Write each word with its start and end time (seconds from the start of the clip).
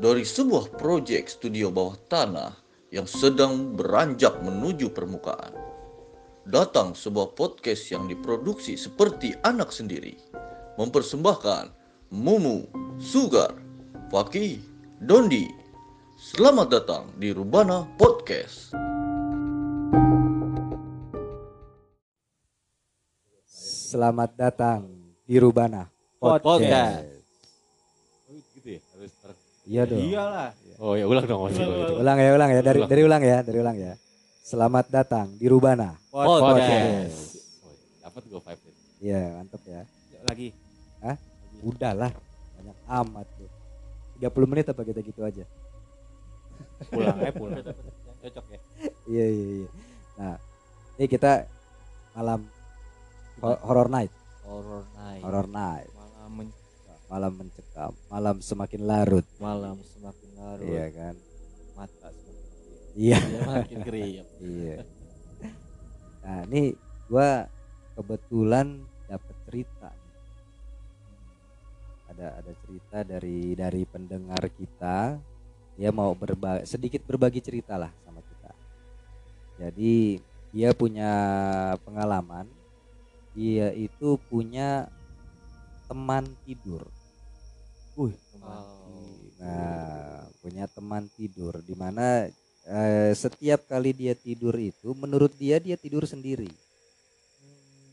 Dari 0.00 0.24
sebuah 0.24 0.80
proyek 0.80 1.28
studio 1.28 1.68
bawah 1.68 1.92
tanah 2.08 2.56
yang 2.88 3.04
sedang 3.04 3.76
beranjak 3.76 4.32
menuju 4.40 4.96
permukaan. 4.96 5.52
Datang 6.48 6.96
sebuah 6.96 7.36
podcast 7.36 7.84
yang 7.92 8.08
diproduksi 8.08 8.80
seperti 8.80 9.36
anak 9.44 9.68
sendiri. 9.68 10.16
Mempersembahkan 10.80 11.68
Mumu, 12.16 12.64
Sugar, 12.96 13.52
Faki, 14.08 14.64
Dondi. 15.04 15.44
Selamat 16.16 16.80
datang 16.80 17.12
di 17.20 17.36
Rubana 17.36 17.84
Podcast. 18.00 18.72
Selamat 23.92 24.32
datang 24.32 24.88
di 25.28 25.36
Rubana 25.36 25.92
Podcast. 26.16 27.04
Oh, 27.04 27.19
Iya 29.70 29.82
dong. 29.86 30.02
Iyalah. 30.02 30.50
oh 30.80 30.98
ya 30.98 31.04
ulang 31.06 31.24
dong 31.24 31.38
kalau 31.38 31.52
gitu 31.52 31.94
Ulang 32.00 32.18
ya, 32.18 32.30
ulang 32.34 32.50
ya, 32.50 32.60
dari 32.60 32.78
Ulang. 32.80 32.90
dari 32.90 33.02
ulang 33.04 33.22
ya, 33.22 33.38
dari 33.40 33.58
ulang 33.60 33.76
ya. 33.78 33.92
Selamat 34.42 34.90
datang 34.90 35.30
di 35.38 35.46
Rubana. 35.46 35.94
Podcast. 36.10 37.46
oh, 37.62 37.74
dapat 38.02 38.22
gue 38.26 38.40
five 38.40 38.58
itu 38.58 38.70
Iya, 39.00 39.22
mantep 39.38 39.62
ya. 39.62 39.82
Lagi. 40.26 40.48
Udahlah, 41.60 42.10
banyak 42.56 42.76
amat 42.98 43.26
tuh. 43.36 43.50
30 44.18 44.50
menit 44.50 44.66
apa 44.66 44.82
kita 44.82 45.00
gitu 45.00 45.20
aja. 45.22 45.44
Pulang 46.90 47.16
eh 47.20 47.30
pulang. 47.30 47.60
Cocok 48.20 48.46
ya. 48.50 48.58
Iya, 49.06 49.26
iya, 49.28 49.46
iya. 49.56 49.68
Nah, 50.16 50.36
ini 50.96 51.06
kita 51.06 51.46
malam 52.12 52.40
ho- 53.38 53.60
horror 53.62 53.86
night, 53.86 54.12
Horror 54.42 54.84
night. 54.98 55.22
horror 55.22 55.46
night. 55.46 55.88
Malam 55.94 56.32
Malam 57.10 57.32
mencekam, 57.42 57.90
malam 58.06 58.38
semakin 58.38 58.86
larut, 58.86 59.26
malam 59.42 59.74
semakin 59.82 60.28
larut. 60.38 60.70
iya 60.70 60.86
kan? 60.94 61.14
Mata 61.74 62.08
semakin 62.14 62.38
Iya. 62.94 63.18
semakin 63.18 63.78
kriuk. 63.82 64.28
Iya. 64.46 64.76
Nah, 66.20 66.40
ini 66.46 66.62
gua 67.10 67.50
kebetulan 67.98 68.78
dapat 69.10 69.36
cerita. 69.50 69.90
Ada 72.14 72.42
ada 72.42 72.52
cerita 72.66 72.98
dari 73.02 73.58
dari 73.58 73.82
pendengar 73.86 74.46
kita. 74.54 75.18
Dia 75.74 75.90
mau 75.90 76.12
berbagi 76.14 76.62
sedikit 76.68 77.02
berbagi 77.02 77.40
cerita 77.42 77.74
lah 77.74 77.90
sama 78.06 78.20
kita. 78.22 78.50
Jadi 79.58 80.20
dia 80.54 80.70
punya 80.74 81.10
pengalaman. 81.82 82.46
Dia 83.34 83.70
itu 83.74 84.18
punya 84.30 84.90
teman 85.86 86.26
tidur. 86.46 86.86
Wih, 88.00 88.16
Nah, 89.40 90.28
punya 90.44 90.64
teman 90.68 91.08
tidur 91.16 91.64
di 91.64 91.72
mana 91.72 92.28
eh, 92.68 93.12
setiap 93.16 93.64
kali 93.68 93.96
dia 93.96 94.12
tidur 94.12 94.52
itu 94.56 94.92
menurut 94.92 95.32
dia 95.36 95.56
dia 95.56 95.76
tidur 95.80 96.04
sendiri. 96.04 96.48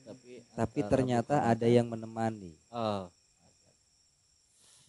tapi 0.08 0.44
Tapi 0.56 0.80
antara 0.80 0.92
ternyata 0.92 1.36
bukan 1.40 1.52
ada 1.52 1.68
yang 1.68 1.88
menemani. 1.88 2.52
Oh, 2.72 3.08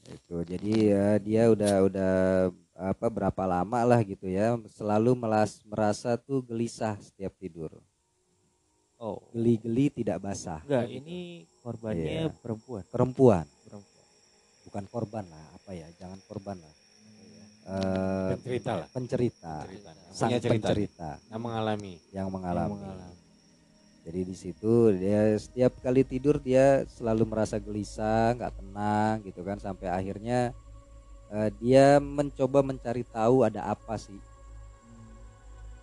Itu. 0.09 0.41
Jadi 0.41 0.89
ya 0.89 1.19
dia 1.21 1.43
udah 1.53 1.75
udah 1.85 2.15
apa 2.79 3.07
berapa 3.11 3.43
lama 3.43 3.81
lah 3.83 4.01
gitu 4.07 4.31
ya 4.31 4.55
selalu 4.71 5.19
melas, 5.19 5.59
merasa 5.67 6.15
tuh 6.15 6.41
gelisah 6.47 6.95
setiap 7.03 7.35
tidur. 7.39 7.75
oh. 9.03 9.19
Geli-geli 9.35 9.91
tidak 9.91 10.23
basah. 10.23 10.63
Enggak, 10.63 10.87
ini 10.91 11.47
korbannya 11.63 12.31
perempuan. 12.39 12.83
Perempuan, 12.89 13.47
Perempuan. 13.67 13.98
Bukan 14.69 14.85
korban 14.93 15.25
lah, 15.33 15.45
apa 15.57 15.73
ya? 15.73 15.89
Jangan 15.97 16.21
korban 16.29 16.61
lah. 16.61 16.75
Eh, 17.69 18.33
Pencerita 18.41 18.73
lah. 18.81 18.89
pencerita. 18.89 19.55
cerita 19.69 19.91
Sang 20.09 20.33
punya 20.33 20.41
cerita 20.41 20.73
pencerita 20.73 21.11
yang 21.29 21.43
mengalami 21.45 21.95
yang 22.17 22.29
mengalami. 22.33 22.73
Yang 22.73 22.81
mengalami. 22.81 23.17
Jadi 24.09 24.21
di 24.25 24.37
situ 24.41 24.75
dia 24.97 25.21
setiap 25.37 25.73
kali 25.85 26.01
tidur 26.01 26.41
dia 26.41 26.89
selalu 26.97 27.29
merasa 27.29 27.61
gelisah, 27.61 28.33
nggak 28.41 28.55
tenang 28.57 29.15
gitu 29.21 29.45
kan 29.45 29.61
sampai 29.61 29.93
akhirnya 29.93 30.57
eh, 31.29 31.51
dia 31.61 32.01
mencoba 32.01 32.65
mencari 32.65 33.05
tahu 33.05 33.45
ada 33.45 33.69
apa 33.69 34.01
sih 34.01 34.17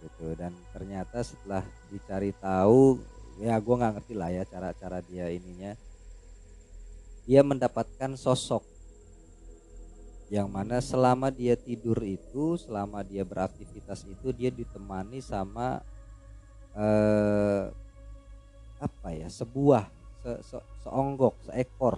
gitu 0.01 0.33
dan 0.33 0.57
ternyata 0.73 1.21
setelah 1.21 1.61
dicari 1.93 2.33
tahu 2.41 2.97
ya 3.37 3.53
gua 3.61 3.75
nggak 3.77 3.93
ngerti 4.01 4.13
lah 4.17 4.29
ya 4.33 4.41
cara-cara 4.49 5.05
dia 5.05 5.29
ininya 5.29 5.77
dia 7.29 7.45
mendapatkan 7.45 8.17
sosok 8.17 8.74
yang 10.35 10.51
mana 10.51 10.83
selama 10.83 11.31
dia 11.31 11.55
tidur 11.55 11.95
itu 12.03 12.59
selama 12.59 12.99
dia 13.01 13.23
beraktivitas 13.23 14.03
itu 14.03 14.35
dia 14.35 14.51
ditemani 14.51 15.23
sama 15.23 15.79
eh 16.75 17.71
apa 18.77 19.09
ya 19.15 19.31
sebuah 19.31 19.87
se, 20.19 20.31
se- 20.43 20.67
seonggok 20.83 21.39
seekor 21.47 21.95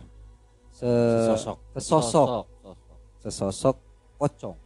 se, 0.69 0.85
Sesosok. 0.85 1.57
sesosok 1.73 2.27
Sosok. 2.61 2.77
sesosok 3.25 3.75
pocong 4.21 4.57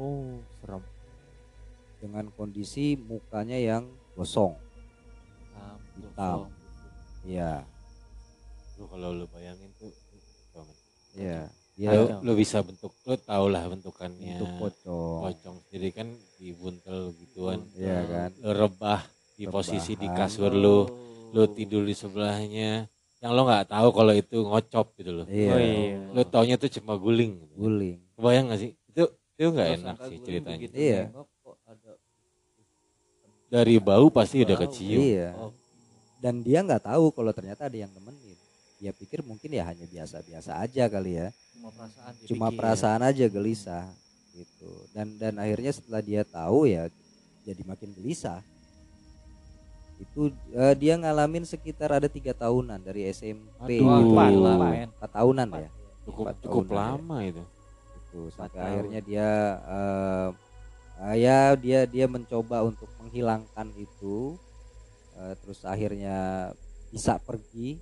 Oh, 0.00 0.40
serem. 0.56 0.80
dengan 2.00 2.32
kondisi 2.32 2.96
mukanya 2.96 3.60
yang 3.60 3.84
gosong 4.16 4.56
Hitam. 5.52 5.76
Hitam. 6.00 6.38
gosong. 6.40 6.52
iya 7.28 7.52
lu 8.80 8.88
kalau 8.88 9.12
lu 9.12 9.28
bayangin 9.28 9.68
tuh 9.76 9.92
banget 10.56 10.76
iya 11.12 11.40
lu, 11.88 12.04
dia 12.04 12.20
lu 12.20 12.32
bisa 12.36 12.60
bentuk 12.60 12.92
lu 13.08 13.16
tau 13.16 13.48
lah 13.48 13.64
bentukannya. 13.64 14.36
Untuk 14.36 14.52
pocong. 14.60 15.20
Pocong 15.24 15.56
sendiri 15.64 15.88
kan 15.96 16.08
dibuntel 16.36 17.16
gituan. 17.16 17.64
Iya 17.72 18.04
kan? 18.04 18.30
lu 18.36 18.50
rebah 18.52 19.00
di 19.40 19.48
posisi 19.48 19.96
di 19.96 20.04
Rebahan. 20.04 20.28
kasur 20.28 20.52
lu 20.52 20.84
lu 21.32 21.42
tidur 21.48 21.88
di 21.88 21.96
sebelahnya. 21.96 22.84
Yang 23.20 23.32
lo 23.32 23.42
nggak 23.48 23.68
tahu 23.72 23.88
kalau 23.92 24.12
itu 24.16 24.36
ngocop 24.40 24.86
gitu 24.96 25.12
loh 25.12 25.26
iya. 25.28 25.52
Oh, 25.52 25.60
iya. 25.60 25.96
lu 26.16 26.22
taunya 26.24 26.56
tuh 26.56 26.72
cuma 26.72 26.96
guling. 26.96 27.36
Gitu. 27.36 27.54
guling. 27.56 27.98
Kebayang 28.16 28.44
gak 28.52 28.60
sih? 28.60 28.70
Itu 28.88 29.04
itu 29.40 29.48
nggak 29.48 29.68
enak 29.80 29.96
sih 30.08 30.18
ceritanya. 30.20 30.56
begitu 30.56 30.74
Iya. 30.76 31.02
dari 33.50 33.76
bau 33.82 34.06
pasti 34.12 34.44
udah 34.44 34.56
kecium. 34.56 35.00
Iya. 35.00 35.28
Oh, 35.36 35.52
dan 36.20 36.44
dia 36.44 36.60
nggak 36.60 36.84
tahu 36.84 37.10
kalau 37.10 37.32
ternyata 37.32 37.66
ada 37.66 37.76
yang 37.76 37.90
nemenin 37.90 38.29
dia 38.80 38.90
pikir 38.90 39.20
mungkin 39.20 39.52
ya 39.52 39.68
hanya 39.68 39.84
biasa-biasa 39.84 40.56
aja 40.58 40.88
kali 40.88 41.20
ya 41.20 41.28
cuma 41.52 41.68
perasaan 41.70 42.12
cuma 42.24 42.46
perasaan 42.50 43.02
aja 43.04 43.26
gelisah 43.28 43.84
gitu 44.32 44.72
dan 44.90 45.20
dan 45.20 45.36
akhirnya 45.36 45.68
setelah 45.68 46.00
dia 46.00 46.24
tahu 46.24 46.64
ya 46.64 46.88
jadi 47.44 47.60
makin 47.62 47.92
gelisah 47.92 48.40
itu 50.00 50.32
eh, 50.50 50.74
dia 50.74 50.96
ngalamin 50.96 51.44
sekitar 51.44 51.92
ada 51.92 52.08
tiga 52.08 52.32
tahunan 52.32 52.80
dari 52.80 53.04
SMP 53.06 53.84
Aduh. 53.84 54.08
Empat 54.08 54.32
lah, 54.32 54.56
main. 54.56 54.88
empat 54.88 55.10
tahunan 55.12 55.46
Empat. 55.46 55.60
ya 55.60 55.68
cukup 56.00 56.24
Empat 56.24 56.36
cukup 56.40 56.62
tahunan 56.64 56.72
ya. 56.72 56.80
lama 56.96 57.16
itu 57.20 57.42
itu 58.00 58.20
sampai 58.32 58.48
tahun. 58.56 58.64
akhirnya 58.64 59.00
dia 59.04 59.28
eh, 59.60 60.28
eh, 61.04 61.16
ya 61.20 61.38
dia 61.54 61.80
dia 61.84 62.06
mencoba 62.08 62.64
untuk 62.64 62.88
menghilangkan 62.96 63.68
itu 63.76 64.40
eh, 65.20 65.34
terus 65.36 65.60
akhirnya 65.68 66.16
bisa 66.88 67.20
pergi 67.20 67.76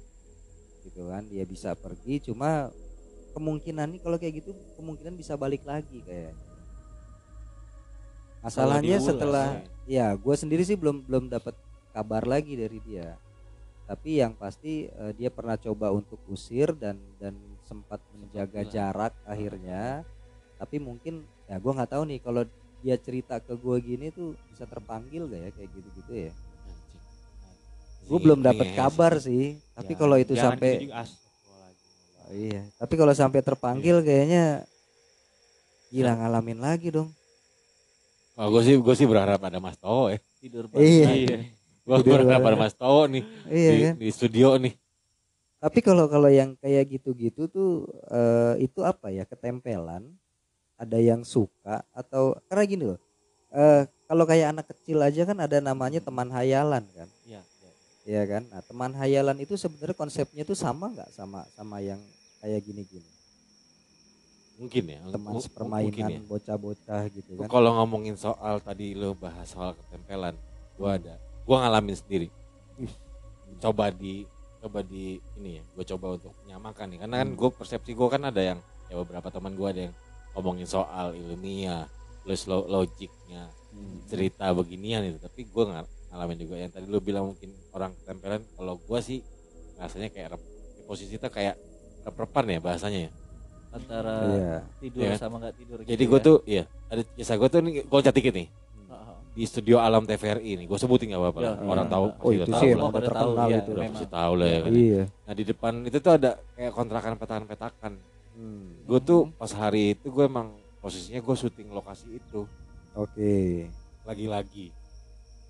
gitu 0.88 1.12
kan 1.12 1.22
dia 1.28 1.44
bisa 1.44 1.76
pergi. 1.76 2.24
Cuma 2.24 2.72
kemungkinan 3.36 3.94
nih 3.94 4.00
kalau 4.00 4.16
kayak 4.16 4.42
gitu 4.42 4.50
kemungkinan 4.80 5.14
bisa 5.14 5.36
balik 5.36 5.62
lagi 5.68 6.00
kayak. 6.02 6.34
Masalahnya 8.42 8.98
setelah 9.02 9.60
ya. 9.84 10.14
gue 10.14 10.34
sendiri 10.38 10.62
sih 10.64 10.78
belum 10.78 11.04
belum 11.04 11.28
dapat 11.28 11.52
kabar 11.92 12.24
lagi 12.24 12.56
dari 12.56 12.80
dia. 12.82 13.18
Tapi 13.88 14.20
yang 14.20 14.36
pasti 14.36 14.88
eh, 14.88 15.12
dia 15.16 15.28
pernah 15.28 15.56
coba 15.56 15.92
untuk 15.92 16.20
usir 16.28 16.72
dan 16.76 16.96
dan 17.20 17.36
sempat 17.68 18.00
menjaga 18.16 18.64
jarak 18.64 19.12
akhirnya. 19.28 20.04
Tapi 20.56 20.80
mungkin 20.80 21.28
ya 21.46 21.60
gue 21.60 21.72
nggak 21.72 21.92
tahu 21.92 22.02
nih 22.08 22.20
kalau 22.24 22.42
dia 22.78 22.96
cerita 22.98 23.42
ke 23.42 23.58
gue 23.58 23.76
gini 23.82 24.14
tuh 24.14 24.38
bisa 24.46 24.62
terpanggil 24.62 25.26
gak 25.26 25.40
ya 25.42 25.50
kayak 25.50 25.70
gitu 25.74 25.88
gitu 25.98 26.12
ya. 26.30 26.32
Gue 28.08 28.18
belum 28.18 28.40
dapat 28.40 28.66
ngeyel 28.66 28.78
kabar 28.80 29.12
sih. 29.16 29.22
sih 29.22 29.44
tapi 29.72 29.92
Ya, 29.92 29.98
kalau 29.98 30.16
itu 30.16 30.32
jangan 30.32 30.56
sampai. 30.56 30.72
Oh, 32.18 32.32
iya 32.32 32.60
tapi 32.76 32.94
kalau 32.94 33.12
sampai 33.12 33.40
terpanggil 33.40 34.00
kayaknya 34.00 34.64
gila 35.88 36.12
ngalamin 36.14 36.58
lagi 36.58 36.88
dong 36.90 37.12
Oh, 38.34 38.46
gue 38.48 38.62
sih 38.62 38.78
gue 38.78 38.94
sih 38.94 39.02
berharap 39.02 39.42
ada 39.42 39.58
Mas 39.58 39.74
Towo 39.74 40.08
ya. 40.08 40.18
tidur 40.38 40.70
Iya. 40.70 41.10
bareng. 41.10 41.42
Gue 41.82 41.96
Tidur 41.98 42.20
berharap 42.22 42.46
ada. 42.46 42.54
Mas 42.56 42.70
Towo 42.72 43.02
nih 43.04 43.24
iya 43.48 43.70
di, 43.70 43.78
kan 43.82 43.94
di 43.98 44.08
studio 44.08 44.48
nih. 44.56 44.74
tapi 45.58 45.82
kalau 45.82 46.06
kalau 46.06 46.30
yang 46.30 46.54
kayak 46.54 46.86
gitu-gitu 46.86 47.50
tuh 47.50 47.82
eh, 48.06 48.62
itu 48.62 48.78
apa 48.80 49.10
ya 49.10 49.26
ketempelan 49.26 50.06
ada 50.78 50.98
yang 51.02 51.26
suka 51.26 51.82
atau 51.90 52.38
karena 52.46 52.62
gini 52.62 52.84
loh 52.94 53.00
eh, 53.50 53.82
kalau 54.06 54.22
kayak 54.22 54.54
anak 54.54 54.70
kecil 54.70 55.02
aja 55.02 55.26
kan 55.26 55.34
ada 55.34 55.58
namanya 55.58 55.98
teman 55.98 56.30
hayalan 56.30 56.86
kan 56.94 57.08
Iya, 57.26 57.42
Iya 58.08 58.24
kan? 58.24 58.42
Nah 58.48 58.64
teman 58.64 58.96
hayalan 58.96 59.36
itu 59.36 59.60
sebenarnya 59.60 59.92
konsepnya 59.92 60.40
tuh 60.48 60.56
sama 60.56 60.88
nggak 60.88 61.12
sama 61.12 61.44
sama 61.52 61.76
yang 61.84 62.00
kayak 62.40 62.64
gini-gini? 62.64 63.04
Mungkin 64.56 64.82
ya 64.88 64.98
teman 65.12 65.36
sepermainan 65.36 65.84
mungkin 65.92 66.04
ya. 66.08 66.20
bocah-bocah 66.24 67.02
gitu 67.12 67.30
kan? 67.36 67.52
Kalau 67.52 67.76
ngomongin 67.76 68.16
soal 68.16 68.64
tadi 68.64 68.96
lo 68.96 69.12
bahas 69.12 69.52
soal 69.52 69.76
ketempelan 69.76 70.32
gua 70.80 70.96
ada 70.96 71.20
gua 71.44 71.68
ngalamin 71.68 71.94
sendiri. 71.94 72.28
Coba 73.60 73.92
di 73.92 74.24
coba 74.58 74.80
di 74.82 75.20
ini 75.38 75.60
ya 75.60 75.64
gue 75.68 75.84
coba 75.94 76.16
untuk 76.16 76.32
menyamakan 76.42 76.86
nih. 76.90 76.98
Karena 77.04 77.16
kan 77.22 77.28
gue 77.30 77.48
persepsi 77.54 77.92
gue 77.94 78.08
kan 78.10 78.22
ada 78.24 78.42
yang 78.42 78.58
ya 78.90 78.98
beberapa 78.98 79.28
teman 79.30 79.54
gue 79.54 79.68
ada 79.68 79.80
yang 79.86 79.94
ngomongin 80.34 80.66
soal 80.66 81.14
ilmiah 81.14 81.86
plus 82.24 82.48
lo- 82.48 82.66
logiknya 82.66 83.52
Hmm. 83.68 84.00
cerita 84.08 84.48
beginian 84.50 85.04
itu. 85.04 85.20
Tapi 85.20 85.44
gue 85.44 85.64
nggak 85.68 85.86
ngalamin 86.08 86.38
juga 86.38 86.54
yang 86.56 86.70
tadi 86.70 86.86
lo 86.86 86.98
bilang 86.98 87.24
mungkin 87.28 87.52
orang 87.70 87.92
ketempelan 87.96 88.42
kalau 88.50 88.74
gue 88.76 89.00
sih 89.00 89.18
rasanya 89.76 90.08
kayak 90.08 90.28
rep, 90.34 90.42
posisi 90.84 91.14
kita 91.14 91.28
kayak 91.28 91.54
rep-repan 92.02 92.44
ya 92.48 92.58
bahasanya 92.58 93.00
ya 93.06 93.10
antara 93.68 94.14
iya 94.26 94.54
tidur 94.78 95.00
Iya. 95.04 95.14
sama 95.14 95.36
nggak 95.38 95.54
tidur 95.54 95.78
jadi 95.84 95.92
gitu 95.94 96.08
gue 96.08 96.18
ya. 96.18 96.24
tuh 96.24 96.36
iya 96.44 96.62
ada 96.88 97.02
kisah 97.12 97.36
gue 97.36 97.48
tuh 97.48 97.60
nih 97.60 97.72
gue 97.84 98.00
catat 98.00 98.16
nih 98.24 98.48
Heeh. 98.88 99.16
di 99.36 99.44
studio 99.44 99.76
alam 99.78 100.02
TVRI 100.02 100.50
nih 100.56 100.66
gue 100.66 100.78
sebutin 100.78 101.12
nggak 101.12 101.20
apa-apa 101.20 101.38
lah. 101.38 101.54
Ya, 101.54 101.68
orang 101.68 101.86
iya. 101.86 101.92
tahu 101.92 102.04
Oh, 102.08 102.24
oh 102.24 102.30
itu 102.32 102.44
tahu 102.48 102.56
sih 102.56 102.68
lah. 102.68 102.76
emang 102.80 102.88
udah 102.88 102.96
tahu, 102.96 103.04
terkenal 103.28 103.46
iya, 103.46 103.58
itu 103.58 103.70
udah 103.70 103.82
pasti 103.86 104.06
tahu 104.08 104.32
lah 104.34 104.48
ya 104.48 104.58
kan. 104.58 104.70
iya 104.72 105.02
Nah 105.28 105.34
di 105.36 105.44
depan 105.44 105.72
itu 105.84 105.98
tuh 106.00 106.12
ada 106.16 106.30
kayak 106.54 106.72
kontrakan 106.72 107.12
petakan-petakan. 107.14 107.92
Hmm. 108.32 108.66
Gue 108.88 108.98
tuh 108.98 109.20
pas 109.36 109.52
hari 109.52 109.92
itu 109.92 110.08
gue 110.08 110.24
emang 110.24 110.48
posisinya 110.80 111.20
gue 111.20 111.36
syuting 111.36 111.68
lokasi 111.68 112.08
itu 112.08 112.48
oke 112.94 113.34
lagi-lagi. 114.02 114.72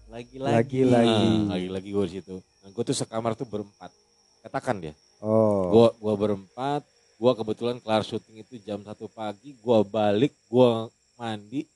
Lagi-lagi 0.09 0.85
Lagi-lagi. 0.85 1.27
Nah, 1.45 1.55
lagi-lagi 1.57 1.89
gue 1.93 2.05
di 2.09 2.15
situ. 2.21 2.37
Nah, 2.41 2.69
gue 2.73 2.83
tuh 2.85 2.97
sekamar 2.97 3.37
tuh 3.37 3.45
berempat. 3.45 3.93
Katakan 4.45 4.81
dia. 4.81 4.95
oh 5.21 5.69
Gue 5.69 5.87
gua 6.01 6.15
berempat. 6.17 6.83
Gue 7.19 7.33
kebetulan 7.35 7.77
kelar 7.83 8.07
syuting 8.07 8.41
itu 8.41 8.57
jam 8.63 8.81
satu 8.81 9.11
pagi. 9.11 9.53
Gue 9.59 9.79
balik. 9.85 10.33
Gue 10.49 10.89
mandi. 11.19 11.67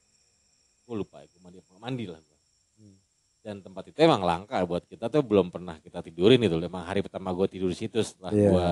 Gue 0.88 0.94
lupa 0.96 1.20
ya. 1.20 1.26
Gue 1.28 1.40
mandi 1.42 1.58
apa? 1.60 1.72
Mandi 1.76 2.04
lah 2.08 2.20
gue. 2.22 2.38
Hmm. 2.80 2.96
Dan 3.42 3.54
tempat 3.60 3.84
itu 3.90 3.98
emang 4.00 4.22
langka 4.22 4.56
buat 4.64 4.86
kita 4.86 5.10
tuh 5.10 5.20
belum 5.20 5.52
pernah 5.52 5.76
kita 5.82 6.00
tidurin 6.00 6.40
itu. 6.40 6.56
Emang 6.62 6.86
hari 6.86 7.02
pertama 7.02 7.34
gue 7.34 7.46
tidur 7.50 7.68
di 7.68 7.78
situ 7.78 7.98
setelah 8.00 8.30
Iya. 8.32 8.48
gue 8.48 8.68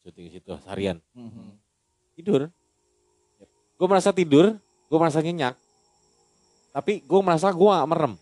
syuting 0.00 0.24
di 0.28 0.32
situ 0.38 0.50
harian. 0.68 0.96
Mhm. 1.12 1.56
tidur 2.20 2.52
gue 3.80 3.88
merasa 3.88 4.12
tidur 4.12 4.60
gue 4.60 4.98
merasa 5.00 5.24
nyenyak 5.24 5.56
tapi 6.68 7.00
gue 7.00 7.20
merasa 7.24 7.48
gue 7.48 7.74
merem 7.88 8.12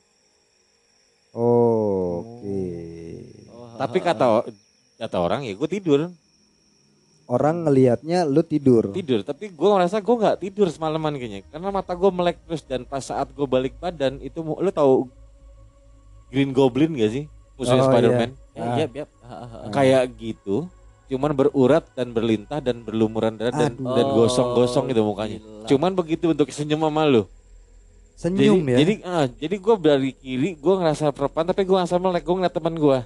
oh, 1.32 2.22
oke 2.22 2.60
Oh, 3.48 3.74
tapi 3.76 3.98
kata 3.98 4.46
kata 4.96 5.16
orang 5.16 5.44
ya 5.44 5.52
gue 5.52 5.68
tidur. 5.68 6.10
Orang 7.28 7.68
ngelihatnya 7.68 8.24
lu 8.24 8.40
tidur. 8.40 8.88
Tidur 8.90 9.20
tapi 9.20 9.52
gue 9.52 9.68
merasa 9.68 10.00
gue 10.00 10.16
nggak 10.16 10.40
tidur 10.40 10.66
semalaman 10.68 11.12
kayaknya. 11.14 11.44
Karena 11.46 11.68
mata 11.68 11.92
gue 11.92 12.08
melek 12.08 12.40
terus 12.42 12.64
dan 12.64 12.82
pas 12.82 13.04
saat 13.04 13.28
gue 13.30 13.44
balik 13.44 13.76
badan 13.76 14.16
itu 14.18 14.40
lu 14.40 14.70
tahu 14.72 15.06
Green 16.28 16.52
Goblin 16.52 16.96
gak 16.96 17.12
sih? 17.12 17.24
Musuhnya 17.56 17.84
Oh, 17.84 17.88
Spider-Man? 17.88 18.30
iya, 18.56 18.86
iya. 18.88 19.04
Kayak 19.70 20.12
gitu 20.16 20.68
cuman 21.08 21.32
berurat 21.32 21.80
dan 21.96 22.12
berlintah 22.12 22.60
dan 22.60 22.84
berlumuran 22.84 23.32
darah 23.40 23.48
dan, 23.50 23.72
Aduh. 23.80 23.96
dan 23.96 24.06
gosong-gosong 24.12 24.92
gitu 24.92 25.00
mukanya. 25.00 25.40
Gila. 25.40 25.64
cuman 25.64 25.90
begitu 25.96 26.28
bentuk 26.28 26.52
senyum 26.52 26.84
sama 26.84 27.08
lu 27.08 27.24
senyum 28.18 28.58
jadi, 28.60 28.66
ya 28.66 28.78
Jadi, 28.82 28.94
ah, 29.04 29.26
jadi 29.30 29.56
gue 29.56 29.74
dari 29.78 30.10
kiri, 30.10 30.50
gue 30.52 30.74
ngerasa 30.74 31.14
perpan, 31.14 31.46
tapi 31.46 31.62
gue 31.62 31.72
ngerasa 31.72 31.96
melek, 31.96 32.26
gue 32.26 32.34
ngeliat 32.34 32.50
teman 32.50 32.74
gue, 32.74 32.98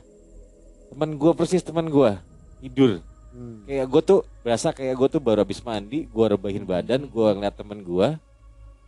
teman 0.89 1.11
gue 1.13 1.33
persis 1.37 1.61
teman 1.61 1.85
gue 1.85 2.11
tidur. 2.59 3.05
Hmm. 3.29 3.65
Kayak 3.65 3.87
gue 3.89 4.03
tuh 4.03 4.21
berasa 4.41 4.73
kayak 4.73 4.95
gue 4.95 5.09
tuh 5.11 5.21
baru 5.21 5.45
habis 5.45 5.61
mandi, 5.61 6.05
gue 6.05 6.25
rebahin 6.27 6.65
badan, 6.65 7.05
gue 7.05 7.27
ngeliat 7.31 7.53
teman 7.53 7.81
gue, 7.81 8.09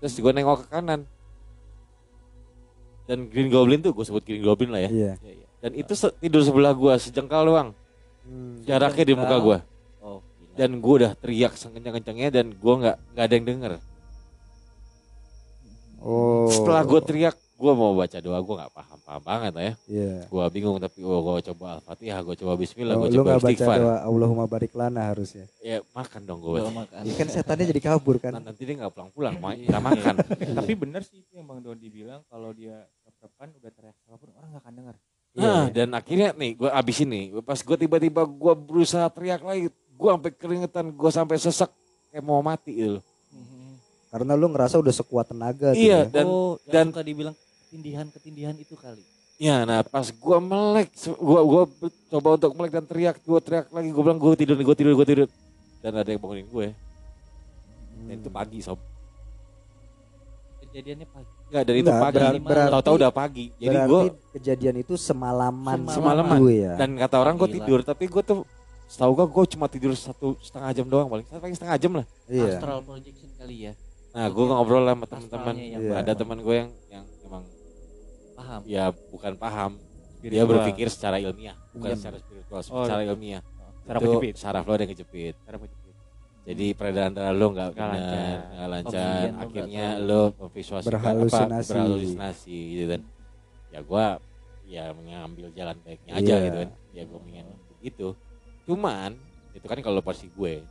terus 0.00 0.17
gue 0.17 0.32
nengok 0.32 0.65
ke 0.65 0.67
kanan. 0.71 1.05
Dan 3.05 3.29
Green 3.29 3.53
Goblin 3.53 3.85
tuh, 3.85 3.93
gue 3.93 4.05
sebut 4.05 4.25
Green 4.25 4.41
Goblin 4.41 4.73
lah 4.73 4.81
ya. 4.81 4.91
iya 4.91 5.12
Iya, 5.21 5.32
iya. 5.37 5.47
Dan 5.61 5.71
itu 5.76 5.93
se- 5.93 6.12
tidur 6.19 6.41
sebelah 6.41 6.73
gue, 6.73 6.93
sejengkal 6.97 7.44
doang, 7.44 7.69
Hmm. 8.25 8.65
jaraknya 8.65 9.05
di 9.05 9.15
muka 9.15 9.37
gue. 9.37 9.59
Oh, 10.00 10.21
gila. 10.21 10.56
Dan 10.56 10.81
gue 10.81 10.94
udah 11.05 11.12
teriak 11.12 11.53
sekencang-kencangnya 11.53 12.29
dan 12.32 12.47
gue 12.53 12.75
nggak 12.75 12.97
nggak 13.12 13.25
ada 13.25 13.35
yang 13.35 13.47
denger. 13.47 13.73
Oh 16.04 16.46
Setelah 16.46 16.84
gue 16.84 17.00
teriak, 17.00 17.34
gue 17.34 17.72
mau 17.72 17.96
baca 17.96 18.18
doa, 18.20 18.38
gue 18.38 18.54
nggak 18.60 18.72
paham 18.72 18.94
paham 19.04 19.22
banget 19.22 19.52
ya. 19.52 19.72
iya 19.84 20.12
gua 20.32 20.48
bingung 20.48 20.80
tapi 20.80 21.04
oh, 21.04 21.20
gua 21.20 21.44
coba 21.44 21.76
al-fatihah 21.78 22.24
gua 22.24 22.34
coba 22.34 22.52
bismillah 22.56 22.96
Oh, 22.96 23.04
gua 23.04 23.08
lu 23.12 23.16
coba 23.20 23.28
nggak 23.36 23.44
baca 23.44 23.52
istighfar 23.52 23.78
doa 23.78 23.96
Allahumma 24.00 24.44
barik 24.48 24.72
lana 24.72 25.02
harusnya 25.12 25.44
ya 25.60 25.84
makan 25.92 26.20
dong 26.24 26.40
makan. 26.40 27.00
Iya 27.04 27.14
kan 27.20 27.28
setannya 27.28 27.64
jadi 27.68 27.82
kabur 27.84 28.16
kan 28.16 28.32
Nah, 28.32 28.42
nanti 28.48 28.64
dia 28.64 28.74
nggak 28.80 28.92
pulang-pulang 28.96 29.36
Iya. 29.44 29.68
kita 29.68 29.80
makan 29.84 30.14
Tapi 30.56 30.72
benar 30.72 31.02
sih 31.04 31.20
itu 31.20 31.32
yang 31.36 31.44
Bang 31.44 31.60
Dodi 31.60 31.88
bilang 31.92 32.24
kalau 32.32 32.50
dia 32.56 32.80
rep-repan 33.04 33.48
udah 33.60 33.70
teriak 33.76 33.96
apa 34.08 34.16
pun 34.16 34.28
orang 34.32 34.48
nggak 34.56 34.62
akan 34.64 34.74
dengar. 34.74 34.96
Iya. 35.34 35.44
nah 35.44 35.64
dan 35.68 35.88
akhirnya 35.92 36.28
nih 36.32 36.50
gua 36.56 36.70
abis 36.72 36.96
ini 37.04 37.20
pas 37.44 37.60
gua 37.60 37.76
tiba-tiba 37.76 38.22
gua 38.24 38.54
berusaha 38.56 39.04
teriak 39.12 39.44
lagi 39.44 39.68
gua 39.92 40.16
sampai 40.16 40.32
keringetan 40.32 40.86
gua 40.96 41.10
sampai 41.12 41.36
sesek 41.36 41.68
kayak 42.08 42.24
mau 42.24 42.40
mati 42.40 42.72
gitu 42.72 42.90
loh. 42.98 43.02
Mhm. 43.04 43.13
Karena 44.14 44.32
lu 44.32 44.46
ngerasa 44.49 44.78
udah 44.78 44.94
sekuat 44.94 45.26
tenaga 45.28 45.75
Iya, 45.75 46.06
ya. 46.06 46.14
dan 46.14 46.25
oh, 46.25 46.55
dan- 46.64 46.94
suka 46.94 47.02
dibilang 47.02 47.34
ketindihan-ketindihan 47.34 48.55
itu 48.55 48.78
kali. 48.78 49.02
ya 49.34 49.66
nah 49.66 49.82
pas 49.82 50.06
gua 50.08 50.38
melek 50.38 50.94
gua 51.19 51.43
gua 51.43 51.62
coba 52.08 52.28
untuk 52.38 52.55
melek 52.55 52.72
dan 52.72 52.84
teriak 52.87 53.16
gua 53.20 53.43
teriak 53.43 53.66
lagi 53.69 53.90
gua 53.90 54.02
bilang 54.05 54.16
gua 54.16 54.32
tidur 54.32 54.55
nih 54.55 54.62
gua 54.62 54.76
tidur 54.76 54.93
gua 54.94 55.02
tidur. 55.05 55.28
Dan 55.82 55.93
ada 55.93 56.06
yang 56.06 56.16
bangunin 56.16 56.46
gue. 56.46 56.69
Dan 58.00 58.16
itu 58.16 58.31
pagi 58.31 58.58
sob. 58.58 58.81
Kejadiannya 60.62 61.06
pagi. 61.06 61.31
Enggak, 61.44 61.62
dan 61.62 61.75
itu 61.75 61.82
Enggak, 61.84 62.00
pagi. 62.00 62.16
berar- 62.16 62.40
berarti- 62.40 62.72
tahu-tahu 62.72 62.94
udah 62.96 63.12
pagi. 63.12 63.44
Jadi 63.55 63.76
gua 63.84 64.02
kejadian 64.32 64.76
itu 64.78 64.94
semalaman 64.96 65.78
Semalaman. 65.87 66.38
gue 66.40 66.55
ya 66.56 66.72
dan 66.75 66.96
kata 66.96 67.16
orang 67.16 67.34
gue 67.37 67.49
Gila. 67.49 67.56
tidur. 67.61 67.81
Tapi 67.82 68.05
gue 68.06 68.22
tuh 68.25 68.38
setahu 68.87 69.12
gue 69.12 69.26
gue 69.28 69.44
cuma 69.52 69.66
tidur 69.66 69.93
satu 69.93 70.38
setengah 70.40 70.70
jam 70.72 70.87
doang 70.88 71.06
paling. 71.06 71.26
Paling 71.28 71.52
setengah 71.52 71.76
jam 71.76 71.93
lah. 71.93 72.06
Iya. 72.25 72.49
Astral 72.55 72.81
projection 72.81 73.28
kali 73.37 73.56
ya. 73.61 73.72
Nah 74.14 74.26
gue 74.26 74.44
ngobrol 74.44 74.84
sama 74.84 75.05
teman-teman 75.05 75.55
yang 75.58 75.82
Iya. 75.82 75.94
ada 75.99 76.12
teman 76.14 76.38
gue 76.38 76.55
yang 76.56 76.70
yang 76.88 77.05
emang 77.20 77.43
paham. 78.32 78.61
ya 78.64 78.84
bukan 79.11 79.32
paham 79.34 79.70
dia 80.16 80.31
Spiritual. 80.32 80.49
berpikir 80.49 80.87
secara 80.88 81.16
ilmiah 81.19 81.56
bukan 81.70 81.90
Iya. 81.90 81.99
secara 81.99 82.16
spiritual 82.19 82.61
Oh, 82.64 82.84
secara 82.84 83.02
ilmiah 83.05 83.43
Saraf 83.84 84.00
itu 84.00 84.08
kejepit. 84.12 84.34
saraf 84.38 84.62
lo 84.62 84.72
ada 84.72 84.82
yang 84.82 84.93
kejepit 84.93 85.35
Saraf 85.40 85.61
kejepit. 85.61 85.94
jadi 86.44 86.66
peredaran 86.73 87.12
darah 87.12 87.33
lo 87.33 87.47
nggak 87.50 87.68
Nggak 87.68 87.75
benar 87.75 87.90
lancar. 87.90 88.38
nggak 88.49 88.68
lancar 88.71 88.94
Oksigen 88.94 89.35
akhirnya 89.37 89.87
lo 89.99 90.21
memvisuasikan 90.38 90.92
Berhalusinasi. 90.94 91.50
apa 91.50 91.73
berhalusinasi 91.75 92.56
gitu 92.71 92.85
kan 92.88 93.02
ya 93.68 93.80
gue 93.83 94.06
ya 94.64 94.85
mengambil 94.92 95.47
jalan 95.50 95.76
baiknya 95.83 96.12
aja 96.14 96.23
Iya. 96.30 96.44
gitu 96.44 96.56
kan 96.59 96.71
ya 96.92 97.02
gue 97.02 97.18
ingin 97.26 97.47
begitu 97.75 98.06
cuman 98.64 99.11
itu 99.50 99.66
kan 99.66 99.78
kalau 99.80 100.00
versi 100.00 100.30
gue 100.30 100.62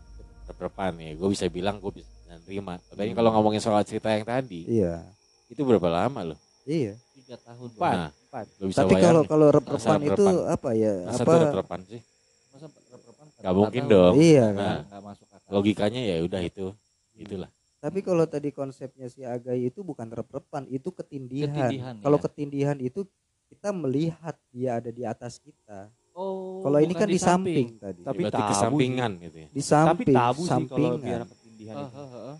rep-repan 0.45 0.91
ya 0.97 1.12
gue 1.12 1.27
bisa 1.27 1.45
bilang 1.47 1.77
gue 1.77 1.91
bisa 1.93 2.09
nerima 2.39 2.73
tapi 2.83 3.05
Hmm. 3.05 3.15
kalau 3.15 3.29
ngomongin 3.31 3.59
soal 3.59 3.81
cerita 3.81 4.07
yang 4.07 4.23
tadi. 4.23 4.65
Iya. 4.65 5.03
Itu 5.45 5.61
berapa 5.61 5.85
lama 5.85 6.33
lo 6.33 6.35
iya. 6.63 6.95
Tiga 7.13 7.35
tahun. 7.37 7.67
Empat. 7.69 7.93
nah 7.93 8.09
Empat. 8.09 8.45
lo 8.55 8.65
bisa 8.65 8.79
tapi 8.81 8.93
kalau 8.97 9.21
kalau 9.23 9.47
rep-repan 9.49 9.99
itu 10.01 10.25
apa 10.45 10.69
ya 10.73 10.93
masa 11.05 11.21
apa? 11.21 11.33
rep-repan 11.43 11.79
sih? 11.85 12.01
Masa 12.49 12.65
rep-repan 12.67 13.25
Nggak 13.35 13.53
mungkin 13.53 13.83
dong. 13.85 14.13
iya 14.15 14.45
Nah, 14.47 14.55
kan? 14.55 14.77
Nggak 14.87 15.01
masuk 15.03 15.27
akal. 15.29 15.49
logikanya 15.51 16.01
ya 16.01 16.15
udah 16.21 16.41
itu. 16.41 16.65
Itulah. 17.13 17.49
Tapi 17.77 17.99
kalau 17.99 18.23
tadi 18.23 18.49
konsepnya 18.49 19.05
si 19.05 19.21
Agai 19.21 19.67
itu 19.67 19.83
bukan 19.83 20.07
rep-repan 20.07 20.63
itu 20.67 20.87
ketindihan, 20.89 21.51
Ketindihan, 21.51 21.93
kalau 21.99 22.15
ya. 22.15 22.23
ketindihan 22.23 22.77
itu 22.79 23.03
kita 23.45 23.69
melihat 23.69 24.35
dia 24.49 24.79
ada 24.79 24.87
di 24.87 25.03
atas 25.03 25.37
kita. 25.37 25.91
Oh. 26.13 26.61
kalau 26.61 26.77
ini 26.77 26.93
kan 26.93 27.09
di 27.09 27.17
samping, 27.17 27.73
tadi. 27.75 28.05
Tapi 28.05 28.21
tabu 28.29 28.45
kesampingan 28.47 29.11
gitu 29.19 29.37
ya. 29.39 29.47
Di 29.49 29.57
Tapi 29.57 29.65
samping 29.65 30.13
tabu 30.13 30.41
sih 30.41 30.45
kalau 30.45 30.53
sampingan 30.53 31.19
ketindihan 31.63 31.75
Ah, 31.77 31.88
itu. 31.88 31.98
ah, 31.98 32.12
ah. 32.27 32.38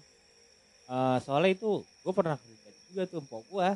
Eh, 0.84 1.18
soalnya 1.22 1.52
itu 1.54 1.72
gue 1.98 2.14
pernah 2.14 2.36
kerja 2.36 2.70
juga 2.86 3.02
tuh 3.08 3.20
empok 3.22 3.44
gua, 3.48 3.70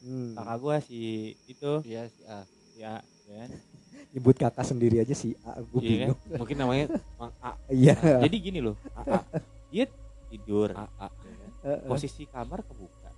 Hmm. 0.00 0.34
kakak 0.34 0.58
gua 0.58 0.76
si 0.80 0.98
itu 1.44 1.72
Iya 1.84 2.06
sih. 2.08 2.22
Ah. 2.24 2.42
ya, 2.72 2.92
ya 3.24 3.34
kan? 3.36 3.50
nyebut 4.12 4.34
kakak 4.34 4.64
sendiri 4.64 4.98
aja 4.98 5.12
si 5.12 5.34
A 5.42 5.58
gue 5.58 5.78
Iya 5.78 5.90
kan? 6.08 6.08
bingung 6.08 6.20
mungkin 6.40 6.56
namanya 6.56 6.86
Mang 7.20 7.32
A 7.38 7.50
iya 7.68 7.94
Jadi 7.94 8.36
gini 8.40 8.58
loh, 8.58 8.74
A, 8.94 9.02
A, 9.04 9.18
dia 9.70 9.84
tidur, 10.26 10.70
A, 10.72 10.86
A. 10.96 11.06
ya 11.10 11.32
kan? 11.36 11.50
Heeh. 11.62 11.86
posisi 11.86 12.22
kamar 12.24 12.62
kebuka. 12.62 13.10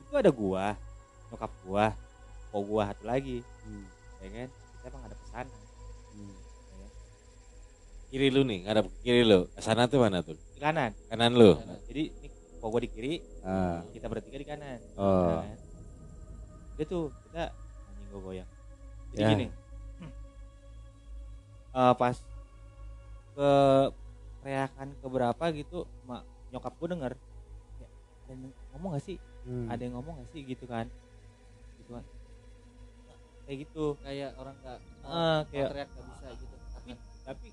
Itu 0.00 0.14
ada 0.14 0.30
gua, 0.30 0.76
nyokap 1.28 1.52
gua, 1.60 1.86
kok 2.46 2.62
gua 2.62 2.82
satu 2.86 3.04
lagi, 3.04 3.40
Hmm. 3.60 3.84
ya 4.20 4.28
kan? 4.30 4.48
Kita 4.48 4.84
emang 4.86 5.02
ada 5.02 5.16
pesan. 5.18 5.46
Kiri 8.14 8.30
lu 8.30 8.46
nih 8.46 8.62
ngadap 8.62 8.86
ke 8.86 8.96
kiri 9.02 9.26
lu 9.26 9.50
sana 9.58 9.90
tuh 9.90 9.98
mana 9.98 10.22
tuh 10.22 10.38
Di 10.54 10.62
kanan. 10.62 10.94
kanan 11.10 11.34
lu 11.34 11.58
Jadi 11.90 12.14
ini 12.14 12.28
kok 12.62 12.70
gua 12.70 12.78
di 12.78 12.86
kiri, 12.86 13.14
Ah. 13.42 13.82
kita 13.90 14.06
bertiga 14.06 14.38
di 14.38 14.46
kanan. 14.46 14.78
Oh. 14.94 15.34
Ya 15.34 15.42
kan? 15.42 15.58
Dia 16.78 16.84
tuh 16.86 17.04
kita 17.26 17.44
anjing 17.84 18.06
gua 18.08 18.20
goyang. 18.22 18.50
Jadi 19.10 19.18
Ya. 19.18 19.28
gini. 19.28 19.46
Eh, 21.74 21.94
pas 21.98 22.16
ke 23.34 23.50
teriakan 24.40 24.88
keberapa 24.96 25.44
gitu, 25.52 25.78
mak 26.04 26.22
nyokap 26.48 26.70
gue 26.72 26.88
denger 26.88 27.12
ya, 27.76 27.88
ada 28.22 28.30
yang 28.30 28.40
ngomong 28.70 28.90
gak 28.94 29.02
sih 29.02 29.18
Hmm. 29.42 29.66
ada 29.66 29.82
yang 29.82 29.94
ngomong 29.98 30.14
gak 30.22 30.30
sih 30.30 30.46
gitu 30.46 30.64
kan 30.64 30.86
gitu 31.76 31.90
kan 31.90 32.04
kayak 33.42 33.58
gitu 33.60 33.98
kayak 33.98 34.30
orang 34.38 34.54
nggak 34.56 34.78
mau 35.02 35.42
kayak- 35.50 35.70
teriak 35.74 35.88
nggak 35.90 36.06
bisa 36.06 36.26
gitu 36.38 36.54
tapi 36.70 36.90
tapi 37.26 37.48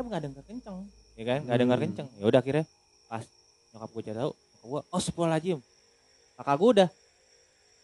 kita 0.00 0.08
nggak 0.08 0.22
dengar 0.24 0.42
kenceng 0.42 0.78
ya 1.12 1.24
kan 1.26 1.38
nggak 1.38 1.52
Hmm. 1.52 1.62
dengar 1.62 1.78
kenceng 1.78 2.08
ya 2.10 2.24
udah 2.24 2.40
akhirnya 2.40 2.64
pas 3.06 3.24
nyokap 3.70 3.88
gue 3.90 4.02
cari 4.02 4.16
tahu 4.16 4.32
gue 4.62 4.80
oh 4.82 5.00
sepuluh 5.00 5.28
lajim 5.28 5.58
kakak 6.34 6.56
gue 6.56 6.68
udah 6.74 6.88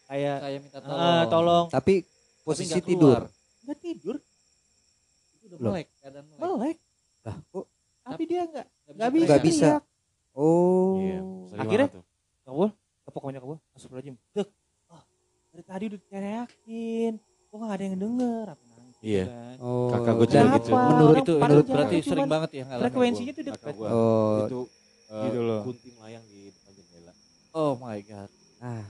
kayak 0.07 0.35
kayak 0.39 0.59
minta 0.59 0.79
tolong 0.79 0.97
ah, 0.99 1.23
tolong 1.27 1.65
Tapi 1.69 1.93
Tapi 2.01 2.41
posisi 2.43 2.73
nggak 2.73 2.87
tidur. 2.87 3.21
nggak 3.61 3.77
tidur 3.79 4.15
itu 5.29 5.45
udah 5.45 5.57
Loh. 5.59 5.71
melek 5.71 5.87
keadaan 5.95 6.25
melek 6.27 6.39
melek 6.39 6.77
Lah, 7.21 7.35
kok 7.45 7.65
tapi 8.01 8.23
dia 8.23 8.41
nggak 8.43 8.65
nggak 8.89 9.11
bisa 9.11 9.27
Nggak 9.27 9.43
bisa. 9.43 9.67
teriak. 9.67 9.83
Oh. 10.33 10.95
Iya. 10.97 11.19
sering 11.45 11.61
Akhirnya- 11.61 11.91
tuh. 11.91 12.03
nyokap 12.41 12.55
gue 13.13 13.31
nyokap 13.31 13.47
gue 13.47 13.59
astagfirullah 13.69 14.05
dek 14.33 14.47
ah, 14.87 15.03
dari 15.51 15.63
tadi 15.63 15.83
udah 15.85 16.01
teriakin 16.03 17.13
kok 17.19 17.55
nggak 17.55 17.75
ada 17.75 17.83
yang 17.85 17.97
denger 17.99 18.45
aku 18.49 18.63
Iya. 18.99 19.25
kan. 19.25 19.55
Oh. 19.59 19.89
Kakak 19.89 20.13
gue 20.15 20.27
juga 20.27 20.41
gitu. 20.55 20.69
menurut 20.73 21.15
itu 21.19 21.33
menurut 21.35 21.65
berarti 21.65 21.95
cuman 21.95 22.07
sering 22.07 22.27
banget 22.27 22.49
ya 22.51 22.63
ngalamin 22.63 22.83
frekuensinya 22.83 23.33
deket 23.35 23.61
gua. 23.73 23.89
Oh. 23.89 24.37
itu 24.41 24.59
eh, 25.07 25.23
Gitu 25.23 25.39
loh. 25.39 25.61
kunti 25.63 25.89
melayang 25.93 26.25
di 26.25 26.39
depan 26.47 26.71
jendela 26.73 27.13
oh 27.53 27.71
my 27.75 27.97
god 28.01 28.29
Ah, 28.57 28.85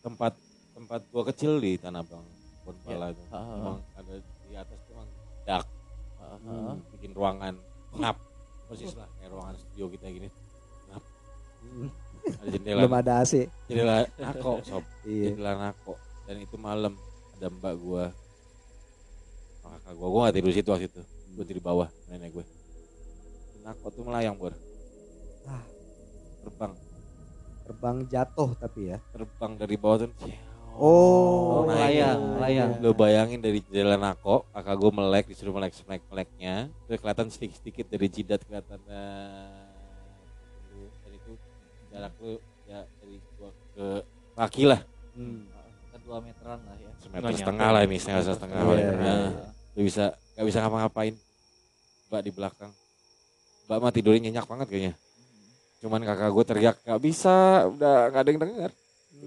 tempat 0.00 0.32
tempat 0.70 1.00
gua 1.08 1.24
kecil 1.26 1.56
di 1.56 1.72
Tanah 1.74 2.00
Abang 2.00 2.24
Bonpala 2.62 3.08
itu 3.08 3.24
Ah, 3.26 3.36
ah, 3.36 3.46
emang 3.54 3.76
ada 3.94 4.14
di 4.20 4.54
atas 4.54 4.78
tuh 4.82 4.92
emang 4.94 5.08
dak 5.42 5.64
ah, 6.18 6.36
Hmm. 6.38 6.66
ah. 6.66 6.76
bikin 6.92 7.10
ruangan 7.10 7.54
ngap 7.94 8.16
persis 8.66 8.92
lah 8.92 9.08
kayak 9.16 9.32
ruangan 9.32 9.56
studio 9.56 9.88
kita 9.88 10.06
gini 10.08 10.28
ngap 10.86 11.02
ada 12.36 12.48
jendela 12.50 12.78
belum 12.78 12.94
ada 12.94 13.12
AC. 13.18 13.32
jendela 13.64 13.96
nako 14.14 14.52
sob 14.62 14.84
Iya. 15.02 15.32
jendela 15.32 15.52
nako 15.58 15.96
dan 16.24 16.36
itu 16.36 16.56
malam 16.56 16.92
ada 17.32 17.48
mbak 17.48 17.74
gua 17.74 18.04
sama 19.68 19.76
kakak 19.78 19.94
gua 19.94 20.08
gua 20.08 20.20
gak 20.24 20.34
tidur 20.34 20.50
situ 20.50 20.68
waktu 20.68 20.86
itu 20.88 21.02
gua 21.30 21.44
tidur 21.44 21.54
di 21.54 21.62
bawah 21.62 21.88
nenek 22.08 22.30
gue 22.32 22.44
nako 23.60 23.86
tuh 23.92 24.02
melayang 24.02 24.32
bor 24.34 24.56
Ah. 25.44 25.64
terbang 26.40 26.72
Terbang 27.62 27.96
jatuh 28.06 28.56
tapi 28.56 28.80
ya. 28.86 28.98
terbang 29.12 29.52
dari 29.54 29.76
bawah 29.76 29.96
tuh 30.02 30.10
Oh, 30.78 31.66
naik. 31.66 31.98
layang, 31.98 32.20
layang. 32.38 32.70
Lo 32.78 32.94
bayangin 32.94 33.42
dari 33.42 33.58
jendela 33.58 33.98
nako, 33.98 34.46
kakak 34.54 34.78
gue 34.78 34.90
melek, 34.94 35.24
disuruh 35.26 35.50
melek 35.50 35.74
melek 35.84 36.06
meleknya, 36.06 36.54
terus 36.86 37.02
kelihatan 37.02 37.28
sedikit 37.28 37.58
sedikit 37.58 37.86
dari 37.90 38.06
jidat 38.06 38.40
kelihatan 38.40 38.78
eh, 38.86 39.66
dan 41.02 41.12
itu 41.12 41.32
jarak 41.90 42.14
lu 42.22 42.38
ya 42.64 42.86
dari 42.94 43.18
gua 43.34 43.50
ke 43.74 43.86
kaki 44.32 44.64
lah, 44.64 44.80
Hmm. 45.12 45.50
Sekitar 45.50 46.00
dua 46.00 46.18
meteran 46.22 46.58
lah 46.62 46.76
ya 46.78 46.90
semeter 47.02 47.32
setengah 47.34 47.68
lah 47.74 47.80
ini, 47.82 47.96
setengah 47.98 48.22
setengah 48.22 48.56
Iya, 48.56 48.68
lah. 48.70 48.78
iya, 48.78 48.92
Nah, 48.94 49.02
iya. 49.02 49.46
Lu 49.78 49.86
bisa 49.86 50.10
gak 50.34 50.42
bisa 50.42 50.58
ngapa-ngapain, 50.58 51.14
mbak 52.10 52.20
di 52.20 52.32
belakang, 52.34 52.72
mbak 53.64 53.78
mah 53.78 53.92
tidurnya 53.94 54.26
nyenyak 54.26 54.42
banget 54.44 54.66
kayaknya. 54.66 54.94
Cuman 55.78 56.02
kakak 56.02 56.34
gue 56.34 56.44
teriak 56.44 56.76
gak 56.82 56.98
bisa, 56.98 57.62
udah 57.70 58.10
gak 58.10 58.22
ada 58.26 58.30
yang 58.34 58.42
denger. 58.42 58.70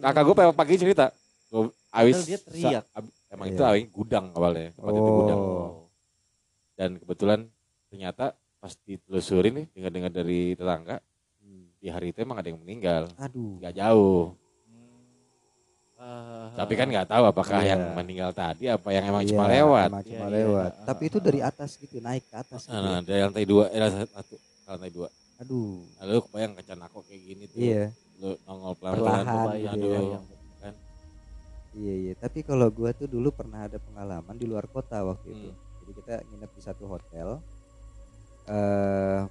Kakak 0.03 0.24
gue 0.27 0.36
pagi 0.51 0.75
cerita, 0.75 1.05
gue 1.48 1.72
awis 1.89 2.27
dia 2.27 2.36
teriak. 2.38 2.84
sa- 2.84 3.00
ab- 3.00 3.13
emang 3.31 3.48
Iya. 3.48 3.55
itu 3.55 3.62
awalnya 3.63 3.88
gudang 3.88 4.25
awalnya, 4.36 4.67
tempat 4.75 4.91
itu 4.91 5.12
gudang. 5.15 5.39
Oh. 5.39 5.72
Dan 6.75 6.89
kebetulan 7.00 7.39
ternyata 7.88 8.25
pas 8.60 8.74
ditelusurin 8.84 9.53
nih, 9.55 9.65
dengar-dengar 9.72 10.12
dari 10.12 10.53
tetangga, 10.53 11.00
di 11.81 11.88
hari 11.89 12.12
itu 12.12 12.22
emang 12.22 12.38
ada 12.38 12.51
yang 12.51 12.60
meninggal, 12.60 13.08
Aduh. 13.17 13.58
nggak 13.58 13.74
jauh. 13.74 14.36
Tapi 16.51 16.74
kan 16.74 16.88
nggak 16.89 17.08
tahu 17.08 17.24
apakah 17.25 17.60
Iya. 17.62 17.70
yang 17.74 17.81
meninggal 17.93 18.31
tadi 18.34 18.65
apa 18.67 18.89
yang 18.89 19.05
emang 19.08 19.24
Iya, 19.24 19.29
cuma 19.31 19.46
lewat. 19.48 19.88
emang 19.89 20.03
cuma 20.03 20.17
Iya, 20.17 20.27
iya. 20.27 20.36
lewat. 20.41 20.72
Ah, 20.74 20.86
Tapi 20.89 21.03
itu 21.08 21.17
dari 21.17 21.39
atas 21.39 21.70
gitu, 21.77 21.96
naik 21.98 22.24
ke 22.27 22.36
atas. 22.36 22.62
Gitu. 22.65 22.74
Nah, 22.74 23.00
dari 23.01 23.20
lantai 23.22 23.46
dua, 23.46 23.63
eh 23.70 23.79
satu, 24.10 24.36
lantai 24.65 24.91
dua. 24.91 25.08
Aduh. 25.39 25.86
Lalu 25.98 26.17
kebayang 26.25 26.53
kecan 26.53 26.79
aku 26.81 26.98
kayak 27.05 27.22
gini 27.24 27.43
tuh, 27.48 27.60
Iya, 27.60 27.84
lu 28.17 28.29
nongol 28.46 28.74
Perlahan 28.77 29.25
pelan-pelan, 29.25 29.55
gitu 29.58 29.70
aduh, 29.72 29.89
ya. 30.05 30.20
kan? 30.62 30.74
iya, 31.74 31.93
iya. 31.98 32.13
Tapi 32.15 32.39
kalau 32.41 32.67
gua 32.70 32.89
tuh 32.91 33.08
dulu 33.08 33.29
pernah 33.31 33.65
ada 33.65 33.77
pengalaman 33.77 34.36
di 34.36 34.46
luar 34.46 34.65
kota 34.67 35.01
waktu 35.01 35.27
itu. 35.31 35.50
Hmm. 35.50 35.60
Jadi 35.81 35.91
kita 35.98 36.13
nginep 36.27 36.51
di 36.53 36.62
satu 36.62 36.84
hotel. 36.88 37.29
eh 38.43 39.22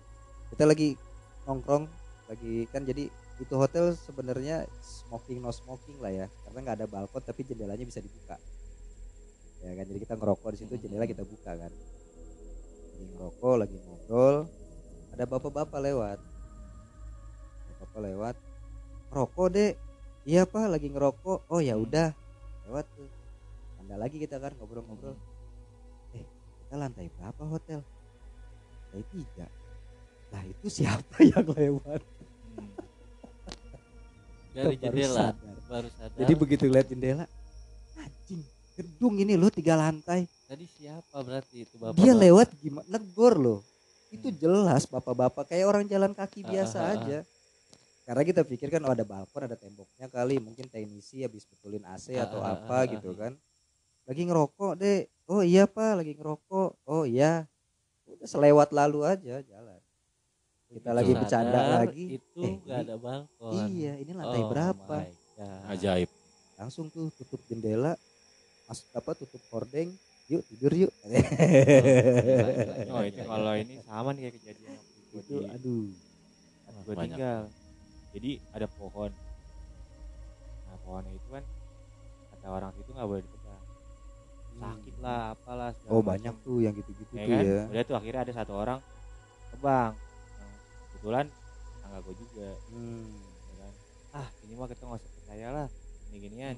kita 0.51 0.65
lagi 0.65 0.95
nongkrong, 1.43 1.85
lagi 2.27 2.67
kan 2.71 2.83
jadi 2.83 3.11
itu 3.41 3.55
hotel 3.57 3.97
sebenarnya 3.97 4.69
smoking 4.85 5.41
no 5.41 5.49
smoking 5.49 5.97
lah 5.97 6.13
ya, 6.13 6.27
karena 6.45 6.59
nggak 6.61 6.77
ada 6.85 6.87
balkon 6.87 7.25
tapi 7.25 7.41
jendelanya 7.49 7.89
bisa 7.89 8.05
dibuka. 8.05 8.37
Ya 9.61 9.77
kan, 9.77 9.85
jadi 9.89 9.99
kita 10.05 10.15
ngerokok 10.17 10.49
di 10.57 10.59
situ 10.61 10.73
jendela 10.77 11.05
kita 11.09 11.25
buka 11.25 11.53
kan. 11.57 11.73
Lagi 11.73 13.05
ngerokok, 13.17 13.55
lagi 13.61 13.77
ngobrol, 13.81 14.37
ada 15.13 15.25
bapak-bapak 15.25 15.81
lewat. 15.81 16.19
Bapak 17.81 18.01
lewat, 18.05 18.37
rokok 19.13 19.49
deh. 19.53 19.73
Iya 20.29 20.45
pak, 20.45 20.69
lagi 20.69 20.93
ngerokok. 20.93 21.49
Oh 21.49 21.61
ya 21.65 21.81
udah, 21.81 22.13
lewat 22.69 22.85
tuh. 22.93 23.09
Anda 23.81 23.97
lagi 23.97 24.21
kita 24.21 24.37
kan 24.37 24.53
ngobrol-ngobrol. 24.61 25.17
Eh, 26.13 26.25
kita 26.65 26.77
lantai 26.77 27.09
berapa 27.17 27.43
hotel? 27.49 27.81
Lantai 28.93 29.05
tiga. 29.13 29.49
Lah 30.29 30.45
itu 30.45 30.67
siapa 30.69 31.25
yang 31.33 31.49
lewat? 31.49 32.01
Dari 34.51 34.75
Baru 34.77 34.83
jendela 34.83 35.19
sadar. 35.33 35.57
baru 35.71 35.89
sadar 35.95 36.19
Jadi 36.19 36.33
begitu 36.35 36.63
lihat 36.67 36.87
jendela, 36.91 37.25
anjing, 37.97 38.43
gedung 38.75 39.15
ini 39.19 39.35
loh 39.39 39.51
tiga 39.51 39.75
lantai. 39.79 40.27
tadi 40.51 40.67
siapa 40.67 41.17
berarti 41.23 41.63
itu 41.63 41.75
bapak 41.79 41.95
Dia 41.99 42.13
lewat 42.15 42.49
gimana? 42.59 42.87
Negor 42.91 43.35
loh. 43.39 43.61
Itu 44.11 44.35
jelas 44.35 44.91
bapak-bapak 44.91 45.47
kayak 45.47 45.67
orang 45.71 45.85
jalan 45.87 46.11
kaki 46.11 46.43
biasa 46.43 46.77
ah, 46.77 46.83
ah, 46.83 46.91
ah. 46.91 46.97
aja. 46.99 47.19
Karena 48.03 48.23
kita 48.27 48.43
pikir 48.43 48.67
kan 48.75 48.83
oh 48.83 48.91
ada 48.91 49.07
balkon, 49.07 49.47
ada 49.47 49.55
temboknya 49.55 50.11
kali, 50.11 50.43
mungkin 50.43 50.67
teknisi 50.67 51.23
habis 51.23 51.47
betulin 51.47 51.87
AC 51.87 52.19
Ah, 52.19 52.27
atau 52.27 52.43
ah, 52.43 52.59
apa 52.59 52.91
gitu 52.91 53.15
kan. 53.15 53.39
Lagi 54.11 54.23
ngerokok 54.27 54.73
deh. 54.75 55.07
Oh 55.31 55.47
iya 55.47 55.71
Pak, 55.71 56.03
lagi 56.03 56.19
ngerokok. 56.19 56.71
Oh 56.91 57.07
iya. 57.07 57.47
Udah 58.11 58.27
selewat 58.27 58.75
lalu 58.75 59.07
aja 59.07 59.39
jalan. 59.47 59.80
Kita 60.71 60.95
lagi 60.95 61.11
Sadar 61.11 61.23
bercanda 61.27 61.61
lagi. 61.83 62.05
itu 62.15 62.43
Eh, 62.47 62.71
ada 62.71 62.95
balkon 62.95 63.67
Iya, 63.75 63.93
ini 63.99 64.13
lantai 64.15 64.39
Oh 64.39 64.49
berapa? 64.55 64.97
Ajaib. 65.67 66.07
Langsung 66.55 66.87
tuh 66.95 67.11
tutup 67.19 67.43
jendela, 67.51 67.99
masuk 68.71 68.87
apa 68.95 69.11
tutup 69.19 69.43
hordeng, 69.51 69.91
yuk 70.31 70.47
tidur 70.47 70.71
yuk. 70.87 70.93
Oh 72.95 73.03
itu 73.03 73.21
kalau 73.27 73.53
ini 73.59 73.83
sama 73.83 74.15
nih 74.15 74.31
kayak 74.31 74.35
kejadian 74.39 74.71
waktu 74.79 74.99
itu 75.01 75.37
di 75.43 75.49
aduh. 75.51 75.89
gue 76.87 76.95
tinggal. 77.03 77.43
Jadi 78.15 78.31
ada 78.55 78.67
pohon. 78.71 79.11
Nah 80.71 80.77
pohonnya 80.87 81.13
itu 81.19 81.29
kan 81.35 81.43
kata 82.31 82.47
orang 82.47 82.73
itu 82.79 82.91
nggak 82.95 83.09
boleh 83.11 83.23
ditebang. 83.27 83.63
Sakit 84.61 84.95
lah, 85.03 85.35
apalah. 85.35 85.71
Oh 85.91 85.99
macam. 85.99 86.15
banyak 86.15 86.35
tuh 86.47 86.59
yang 86.63 86.75
gitu-gitu 86.79 87.13
ya 87.17 87.25
tuh 87.27 87.33
kan? 87.33 87.43
ya. 87.43 87.63
Udah 87.75 87.83
tuh 87.83 87.97
akhirnya 87.99 88.21
ada 88.23 88.33
satu 88.39 88.53
orang 88.55 88.79
tebang. 89.51 89.97
Kebetulan 91.01 91.27
tangga 91.81 91.99
gue 92.03 92.15
juga. 92.15 92.49
Hmm. 92.69 93.09
ya 93.49 93.55
kan. 93.59 93.73
Ah 94.13 94.29
ini 94.45 94.53
mah 94.53 94.69
kita 94.69 94.83
nggak 94.85 95.01
usah 95.01 95.11
percaya 95.11 95.49
lah. 95.51 95.67
Ini 96.07 96.17
ginian. 96.21 96.57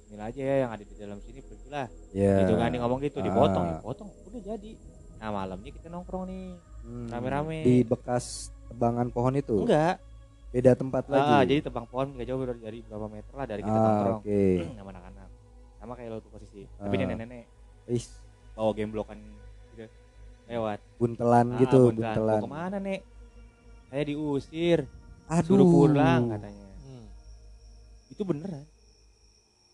Bismillah 0.00 0.26
aja 0.26 0.40
ya 0.40 0.54
yang 0.58 0.70
ada 0.72 0.80
di 0.82 0.94
dalam 0.96 1.18
sini 1.20 1.40
pergilah. 1.42 1.86
Ya. 2.10 2.34
Gitu 2.40 2.54
kan 2.56 2.72
dia 2.72 2.80
ngomong 2.80 2.98
gitu 2.98 3.18
dipotong, 3.20 3.64
Ah. 3.66 3.70
ya 3.70 3.78
potong. 3.78 4.08
Udah 4.24 4.40
jadi. 4.42 4.72
Nah 5.18 5.28
malamnya 5.30 5.68
kita 5.68 5.86
nongkrong 5.86 6.24
nih. 6.26 6.46
Hmm. 6.80 7.06
rame-rame. 7.06 7.60
Di 7.60 7.76
bekas 7.84 8.24
tebangan 8.66 9.12
pohon 9.12 9.36
itu. 9.36 9.60
Enggak. 9.60 10.00
Beda 10.48 10.72
tempat 10.72 11.04
lagi. 11.06 11.28
Ah, 11.28 11.42
jadi 11.44 11.60
tebang 11.60 11.84
pohon 11.84 12.16
nggak 12.16 12.24
jauh 12.24 12.40
dari, 12.48 12.80
berapa 12.80 13.04
meter 13.06 13.34
lah 13.36 13.44
dari 13.44 13.60
kita 13.60 13.68
Ah, 13.70 13.84
nongkrong. 13.84 14.20
oke. 14.24 14.40
Sama 14.80 14.90
anak-anak. 14.90 15.28
Sama 15.76 15.92
kayak 15.92 16.08
lo 16.08 16.18
tuh 16.18 16.32
posisi. 16.32 16.64
Ah. 16.74 16.88
Tapi 16.88 16.94
nenek-nenek 16.96 17.44
Is, 17.86 18.08
bawa 18.52 18.72
gemblokan 18.72 19.20
gitu 19.70 19.84
lewat. 20.46 20.80
buntelan 20.96 21.46
Ah, 21.46 21.58
gitu, 21.58 21.80
buntelan. 21.86 22.16
buntelan. 22.16 22.32
Mau 22.34 22.46
ke 22.46 22.52
mana 22.54 22.76
nek? 22.78 23.00
Saya 23.88 24.02
diusir, 24.04 24.84
Aduh. 25.26 25.46
suruh 25.46 25.66
pulang 25.66 26.28
katanya. 26.28 26.66
Hmm. 26.78 27.06
Itu 28.08 28.22
beneran. 28.22 28.64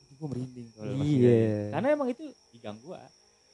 Itu 0.00 0.12
gue 0.14 0.28
merinding 0.28 0.68
kalau 0.70 0.92
Iya. 0.96 1.42
Karena 1.70 1.88
emang 1.90 2.08
itu 2.08 2.22
di 2.48 2.58
gang 2.58 2.78
gua, 2.78 3.02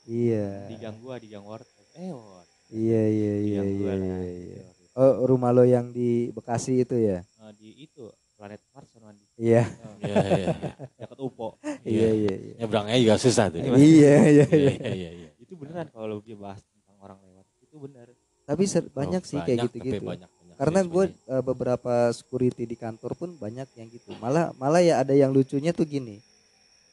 Iya. 0.04 0.68
di 0.68 0.76
gang 0.76 0.96
gua, 1.00 1.14
di 1.16 1.28
gang 1.28 1.44
warteg. 1.44 1.86
Eh, 1.94 2.12
warteg. 2.12 2.58
Iya 2.70 3.02
iya 3.02 3.34
iya 3.36 3.62
iya 3.64 3.92
iya. 3.96 4.16
iya. 4.22 4.62
Oh, 4.92 5.24
rumah 5.24 5.50
lo 5.50 5.64
yang 5.64 5.90
di 5.90 6.28
Bekasi 6.30 6.78
itu 6.78 6.94
ya? 6.94 7.24
Eh, 7.24 7.52
di 7.56 7.68
itu 7.80 8.06
planet 8.36 8.60
Mars 8.70 8.88
sama 8.90 9.10
di 9.10 9.24
Iya. 9.36 9.64
eh, 9.64 9.94
Iya, 10.02 10.14
iya. 10.28 10.46
dekat 10.94 11.18
UPO. 11.18 11.48
Iya 11.82 12.08
iya 12.12 12.34
iya. 12.36 12.54
Nyebrangnya 12.58 12.96
juga 12.98 13.16
susah 13.16 13.48
tuh. 13.48 13.58
Iya 13.58 13.72
iya 13.72 13.80
Iya, 13.80 14.16
iya. 14.20 14.46
iya, 14.46 14.92
iya, 14.92 15.10
iya. 15.16 15.30
Itu 15.36 15.56
beneran 15.56 15.88
kalau 15.88 16.20
dia 16.20 16.36
bahas 16.36 16.60
tentang 16.62 17.00
orang 17.00 17.16
lewat. 17.22 17.46
Itu 17.60 17.80
bener. 17.80 18.12
Tapi 18.44 18.62
ser- 18.66 18.90
banyak 18.90 19.22
Oh, 19.22 19.26
sih 19.26 19.38
kayak 19.40 19.58
gitu-gitu. 19.66 20.04
Banyak. 20.04 20.30
Karena 20.60 20.84
gue 20.84 21.04
Security. 21.08 21.40
beberapa 21.40 21.94
security 22.12 22.64
di 22.68 22.76
kantor 22.76 23.16
pun 23.16 23.32
banyak 23.40 23.64
yang 23.80 23.88
gitu. 23.88 24.12
Malah 24.20 24.52
malah 24.60 24.84
ya 24.84 25.00
ada 25.00 25.16
yang 25.16 25.32
lucunya 25.32 25.72
tuh 25.72 25.88
gini. 25.88 26.20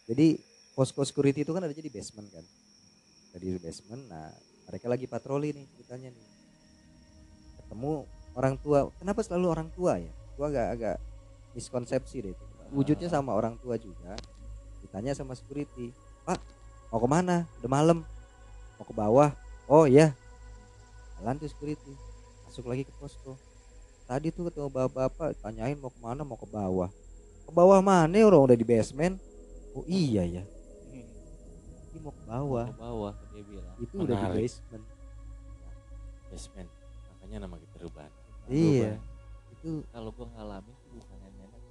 Jadi 0.07 0.39
posko 0.71 1.03
security 1.03 1.43
itu 1.43 1.51
kan 1.51 1.59
ada 1.67 1.75
di 1.75 1.91
basement 1.91 2.31
kan. 2.31 2.47
Jadi 3.35 3.59
di 3.59 3.59
basement 3.59 4.07
nah 4.07 4.31
mereka 4.71 4.87
lagi 4.87 5.03
patroli 5.03 5.51
nih 5.51 5.67
ceritanya 5.75 6.15
nih. 6.15 6.27
Ketemu 7.59 8.07
orang 8.39 8.55
tua. 8.55 8.87
Kenapa 9.03 9.19
selalu 9.19 9.45
orang 9.51 9.67
tua 9.75 9.99
ya? 9.99 10.15
Gua 10.39 10.47
agak 10.47 10.67
agak 10.79 10.97
miskonsepsi 11.51 12.23
deh 12.23 12.31
itu. 12.31 12.45
Wujudnya 12.71 13.11
sama 13.11 13.35
orang 13.35 13.59
tua 13.59 13.75
juga. 13.75 14.15
Ditanya 14.79 15.11
sama 15.11 15.35
security 15.35 15.91
pak 16.23 16.39
mau 16.87 17.03
ke 17.03 17.09
mana? 17.11 17.43
Udah 17.59 17.67
malam. 17.67 17.99
Mau 18.79 18.87
ke 18.87 18.95
bawah? 18.95 19.35
Oh 19.67 19.83
iya. 19.83 20.15
Jalan 21.19 21.35
tuh 21.35 21.51
security. 21.51 21.91
Masuk 22.47 22.63
lagi 22.63 22.87
ke 22.87 22.95
posko 22.95 23.35
tadi 24.07 24.31
tuh 24.31 24.47
ketemu 24.47 24.71
bapak-bapak 24.71 25.35
tanyain 25.43 25.75
mau 25.75 25.91
ke 25.91 25.99
mana 25.99 26.23
mau 26.23 26.39
ke 26.39 26.47
bawah. 26.47 26.89
Ke 27.43 27.51
bawah 27.51 27.79
mana 27.83 28.15
orang 28.23 28.47
udah 28.47 28.57
di 28.57 28.63
basement? 28.63 29.19
Oh 29.75 29.83
iya 29.83 30.23
ya. 30.23 30.43
Ini 31.91 31.99
mau 31.99 32.15
ke 32.15 32.23
bawah. 32.23 32.67
Ke 32.71 32.79
bawah 32.79 33.13
dia 33.35 33.43
bilang. 33.43 33.75
Itu 33.83 33.95
udah 34.07 34.15
di 34.15 34.23
Menarik. 34.23 34.41
basement. 34.47 34.85
Basement. 36.31 36.69
Makanya 37.11 37.37
nama 37.43 37.55
kita 37.59 37.75
Ruban. 37.83 38.11
Iya. 38.47 38.91
Itu 39.59 39.83
kalau 39.91 40.09
gua 40.15 40.27
ngalamin 40.39 40.75
tuh 40.87 40.89
bukannya 40.95 41.29
nenek 41.35 41.63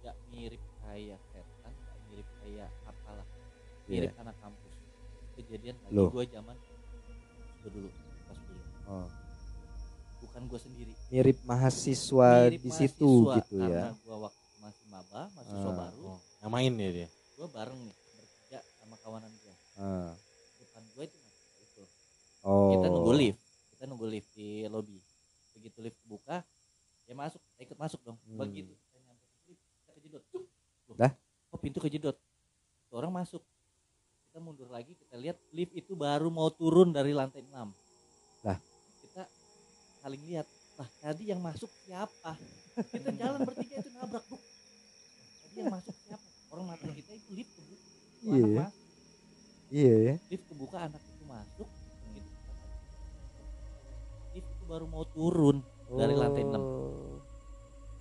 nggak 0.00 0.16
mirip 0.32 0.62
kayak 0.86 1.20
setan 1.34 1.72
nggak 1.76 1.98
mirip 2.08 2.28
kayak 2.40 2.68
apalah. 2.88 3.26
Mirip 3.84 4.12
anak 4.16 4.36
kampus. 4.40 4.74
Kejadian 5.36 5.76
lagi 5.84 5.92
Loh. 5.92 6.08
gua 6.08 6.24
zaman 6.24 6.56
gua 7.60 7.70
dulu 7.70 7.90
pas 8.24 8.38
kuliah. 8.48 8.68
Oh, 8.88 9.06
bukan 10.36 10.52
gua 10.52 10.60
sendiri 10.60 10.92
mirip 11.08 11.40
mahasiswa 11.48 12.28
mirip 12.44 12.60
di 12.60 12.68
situ 12.68 13.08
mahasiswa, 13.24 13.36
gitu 13.40 13.56
ya 13.56 13.88
karena 13.88 13.92
gua 14.04 14.16
waktu 14.28 14.44
masih 14.60 14.84
maba 14.92 15.22
mahasiswa 15.32 15.64
Ah. 15.64 15.76
baru 15.80 16.04
oh, 16.12 16.18
yang 16.44 16.52
main 16.52 16.72
ya 16.76 16.90
dia 16.92 17.08
gua 17.40 17.48
bareng 17.48 17.80
nih 17.80 17.96
bertiga 17.96 18.60
sama 18.76 18.94
kawanan 19.00 19.32
gua 19.40 19.54
Ah. 19.80 20.12
depan 20.60 20.82
gua 20.92 21.02
itu 21.08 21.16
itu 21.64 21.82
oh 22.44 22.68
kita 22.76 22.86
nunggu 22.92 23.12
lift 23.16 23.40
kita 23.72 23.82
nunggu 23.88 24.06
lift 24.12 24.28
di 24.36 24.46
lobby 24.68 25.00
begitu 25.56 25.78
lift 25.80 25.96
buka 26.04 26.44
ya 27.08 27.16
masuk 27.16 27.40
ikut 27.56 27.78
masuk 27.80 28.00
dong 28.04 28.20
Hmm. 28.28 28.36
begitu 28.36 28.76
kita 28.76 28.98
nyampe 29.08 29.24
lift 29.48 29.62
kita 29.64 29.90
kejedot. 29.96 30.22
Loh, 30.84 30.96
Dah? 31.00 31.12
kok 31.48 31.60
pintu 31.64 31.80
kejedot 31.80 32.16
orang 32.92 33.08
masuk 33.10 33.40
kita 34.28 34.36
mundur 34.36 34.68
lagi 34.68 34.92
kita 34.92 35.16
lihat 35.16 35.40
lift 35.48 35.72
itu 35.72 35.96
baru 35.96 36.28
mau 36.28 36.52
turun 36.52 36.92
dari 36.92 37.16
lantai 37.16 37.40
6 37.40 37.56
Lah? 37.56 37.64
kita 37.72 37.85
saling 40.06 40.22
lihat 40.22 40.46
lah 40.78 40.86
tadi 41.02 41.34
yang 41.34 41.42
masuk 41.42 41.66
siapa? 41.82 42.38
Kita 42.78 43.10
jalan 43.10 43.42
bertiga 43.42 43.82
itu 43.82 43.90
nabrak 43.90 44.22
buk 44.30 44.38
tadi 45.42 45.54
yang 45.58 45.70
masuk 45.74 45.96
siapa? 45.98 46.22
Orang 46.54 46.70
mata 46.70 46.86
kita 46.86 47.10
itu 47.10 47.30
lift 47.34 47.50
kebuka 47.50 47.82
Iya. 48.22 48.46
ya. 48.46 48.66
iya 49.66 49.94
ya. 49.98 50.14
Lift 50.30 50.44
kebuka 50.46 50.78
anak 50.78 51.02
itu 51.02 51.24
masuk. 51.26 51.66
Masuk, 51.66 51.68
lift 54.30 54.46
itu 54.46 54.64
baru 54.70 54.86
mau 54.86 55.02
turun 55.10 55.58
dari 55.90 56.14
lantai 56.14 56.42
enam. 56.46 56.62
Oh. 56.62 57.18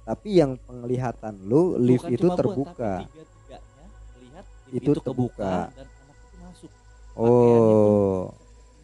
tapi 0.05 0.29
yang 0.37 0.53
penglihatan 0.61 1.41
lu 1.41 1.81
lift 1.81 2.05
Bukan 2.05 2.13
itu 2.13 2.27
gua, 2.29 2.37
terbuka. 2.37 2.93
tapi 3.01 3.09
tiga-tiganya 3.09 3.85
lihat 4.21 4.45
lift 4.69 4.77
Itu 4.77 4.91
itu, 4.93 5.01
kebuka, 5.01 5.53
terbuka. 5.73 5.73
dan 5.73 5.87
anak 5.89 6.17
itu 6.21 6.37
masuk. 6.37 6.71
Oh. 7.17 8.29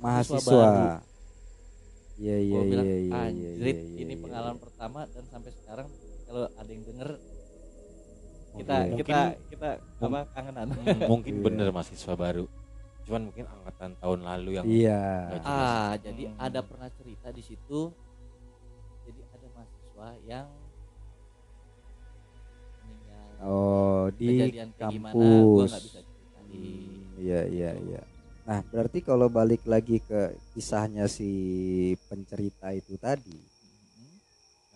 Mahasiswa. 0.01 0.41
mahasiswa. 0.41 1.09
Iya 2.21 2.37
iya 2.37 2.59
iya 2.61 2.81
iya 2.81 2.97
iya 3.01 3.19
anjrit 3.25 3.77
iya, 3.81 3.97
ini 3.97 4.13
iya, 4.13 4.21
pengalaman 4.21 4.57
iya. 4.57 4.63
pertama 4.63 4.99
dan 5.09 5.23
sampai 5.25 5.51
sekarang 5.51 5.87
kalau 6.23 6.45
ada 6.47 6.69
yang 6.69 6.83
denger 6.85 7.09
kita 8.51 8.75
Oke. 8.83 8.95
kita 8.99 9.19
kita 9.49 9.69
apa 9.97 10.19
kangenan 10.29 10.67
mungkin 11.11 11.33
Iya. 11.33 11.43
bener 11.43 11.67
mahasiswa 11.71 12.13
baru 12.13 12.45
cuman 13.01 13.21
mungkin 13.27 13.45
angkatan 13.49 13.91
tahun 13.97 14.19
lalu 14.21 14.49
yang 14.53 14.65
iya 14.69 15.01
ah 15.41 15.97
jadi 15.97 16.23
Hmm. 16.29 16.37
ada 16.37 16.59
pernah 16.61 16.89
cerita 16.93 17.27
di 17.33 17.41
situ 17.41 17.89
jadi 19.01 19.21
ada 19.33 19.47
mahasiswa 19.49 20.07
yang 20.23 20.47
meninggal 22.77 23.29
oh 23.41 24.03
di 24.13 24.27
gimana 24.77 25.13
gua 25.15 25.65
kampus 25.65 25.71
bisa 25.81 25.99
ceritain 26.05 26.19
Hmm, 26.51 27.15
iya 27.17 27.41
iya 27.47 27.71
iya 27.79 28.01
nah 28.41 28.59
berarti 28.67 28.99
kalau 29.05 29.29
balik 29.29 29.61
lagi 29.69 30.01
ke 30.01 30.33
kisahnya 30.57 31.05
si 31.05 31.29
pencerita 32.09 32.73
itu 32.73 32.97
tadi 32.97 33.51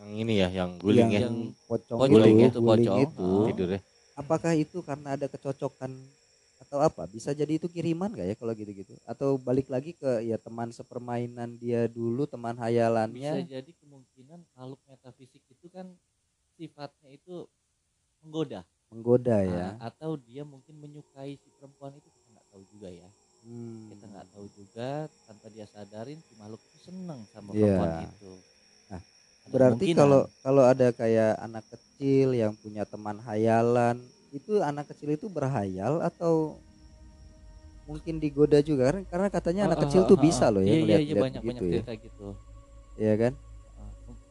yang 0.05 0.11
ini 0.11 0.33
ya 0.37 0.49
yang 0.51 0.71
guling 0.77 1.09
ya? 1.09 1.19
Yang 1.25 1.57
pocong, 1.65 1.99
pocong 2.03 2.37
itu, 2.37 2.45
itu, 2.51 2.59
guling 2.61 2.85
pocong. 2.85 3.03
itu. 3.07 3.25
Ah. 3.25 3.45
tidur 3.49 3.69
ya. 3.73 3.79
Apakah 4.15 4.53
itu 4.55 4.77
karena 4.85 5.07
ada 5.17 5.27
kecocokan 5.27 5.91
atau 6.61 6.79
apa? 6.79 7.03
Bisa 7.09 7.35
jadi 7.35 7.59
itu 7.59 7.67
kiriman 7.67 8.11
gak 8.15 8.27
ya 8.31 8.35
kalau 8.37 8.53
gitu-gitu? 8.55 8.95
Atau 9.03 9.35
balik 9.35 9.67
lagi 9.67 9.91
ke 9.91 10.23
ya 10.23 10.39
teman 10.39 10.71
sepermainan 10.71 11.59
dia 11.59 11.87
dulu 11.89 12.23
teman 12.23 12.55
bisa 12.55 12.63
hayalannya 12.69 13.43
jadi 13.43 13.71
kemungkinan 13.81 14.39
makhluk 14.55 14.79
metafisik 14.87 15.43
itu 15.51 15.67
kan 15.73 15.89
sifatnya 16.55 17.09
itu 17.11 17.47
menggoda. 18.23 18.63
Menggoda 18.93 19.37
ya. 19.43 19.75
Ah, 19.75 19.91
atau 19.91 20.15
dia 20.15 20.47
mungkin 20.47 20.79
menyukai 20.79 21.35
si 21.35 21.47
perempuan 21.59 21.91
itu 21.97 22.07
kita 22.07 22.27
nggak 22.39 22.47
tahu 22.53 22.63
juga 22.71 22.87
ya 22.93 23.09
Hmm. 23.45 23.93
kita 23.93 24.05
nggak 24.09 24.25
tahu 24.33 24.45
juga 24.57 24.89
tanpa 25.29 25.45
dia 25.53 25.65
sadarin 25.69 26.17
si 26.17 26.33
makhluk 26.33 26.57
itu 26.65 26.77
seneng 26.81 27.21
sama 27.29 27.53
Iya. 27.53 27.77
perempuan 27.77 27.91
itu. 28.09 28.31
Nah, 28.89 29.01
Ada 29.45 29.51
berarti 29.53 29.85
kalau 29.93 30.21
kalau 30.41 30.63
ada 30.65 30.87
kayak 30.89 31.33
anak 31.37 31.63
kecil 31.69 32.33
yang 32.33 32.57
punya 32.57 32.83
teman 32.83 33.21
hayalan 33.21 34.01
itu 34.33 34.57
anak 34.59 34.89
kecil 34.89 35.13
itu 35.13 35.29
berhayal 35.29 36.01
atau 36.01 36.57
mungkin 37.85 38.17
digoda 38.17 38.65
juga? 38.65 38.89
Karena- 38.89 39.05
karena 39.05 39.27
katanya 39.29 39.61
anak 39.69 39.77
Ah, 39.77 39.83
kecil 39.85 40.01
ah, 40.01 40.09
tuh 40.09 40.17
ah, 40.17 40.23
bisa 40.25 40.45
ah. 40.49 40.51
loh 40.51 40.61
ya 40.61 40.65
iya, 40.65 40.73
iya, 40.73 40.81
ngeliat 40.81 40.97
iya, 40.97 41.05
ngeliat 41.05 41.21
banyak 41.21 41.41
begitu 41.41 41.53
banyak 41.53 41.61
ya. 41.61 41.73
cerita 41.77 41.93
gitu. 42.01 42.27
Iya 42.97 43.13
kan? 43.21 43.33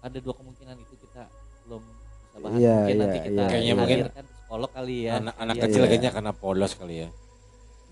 Ada 0.05 0.19
dua 0.21 0.35
kemungkinan 0.37 0.77
itu 0.83 0.95
kita 1.01 1.23
belum 1.65 1.83
bisa 1.87 2.37
bahas. 2.43 2.59
Iya, 2.59 2.75
mungkin 2.75 2.91
iya, 2.91 3.01
nanti 3.01 3.19
kita 3.23 3.31
iya, 3.31 3.47
Kayaknya 3.47 3.75
hadirkan 3.79 3.79
mungkin 3.79 4.27
psikolog 4.35 4.71
kali 4.75 4.97
ya. 5.01 5.13
anak-anak 5.23 5.55
Iya, 5.55 5.63
kecil 5.65 5.81
iya. 5.81 5.89
kayaknya 5.89 6.11
karena 6.11 6.33
polos 6.35 6.73
kali 6.75 6.97
ya 6.99 7.09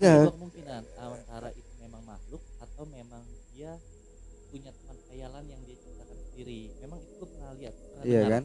ada 0.03 0.11
Enggak. 0.11 0.23
dua 0.27 0.33
kemungkinan 0.35 0.81
antara 0.99 1.49
itu 1.51 1.71
memang 1.79 2.01
makhluk 2.03 2.43
atau 2.59 2.83
memang 2.85 3.23
dia 3.49 3.71
punya 4.49 4.69
teman 4.69 4.97
khayalan 5.07 5.45
yang 5.47 5.61
dia 5.63 5.77
ciptakan 5.79 6.17
sendiri 6.27 6.59
memang 6.77 6.99
itu 6.99 7.13
gue 7.15 7.27
pernah 7.27 7.51
lihat 7.55 7.73
pernah 7.73 8.03
iya 8.03 8.19
dengar. 8.19 8.31
kan 8.31 8.43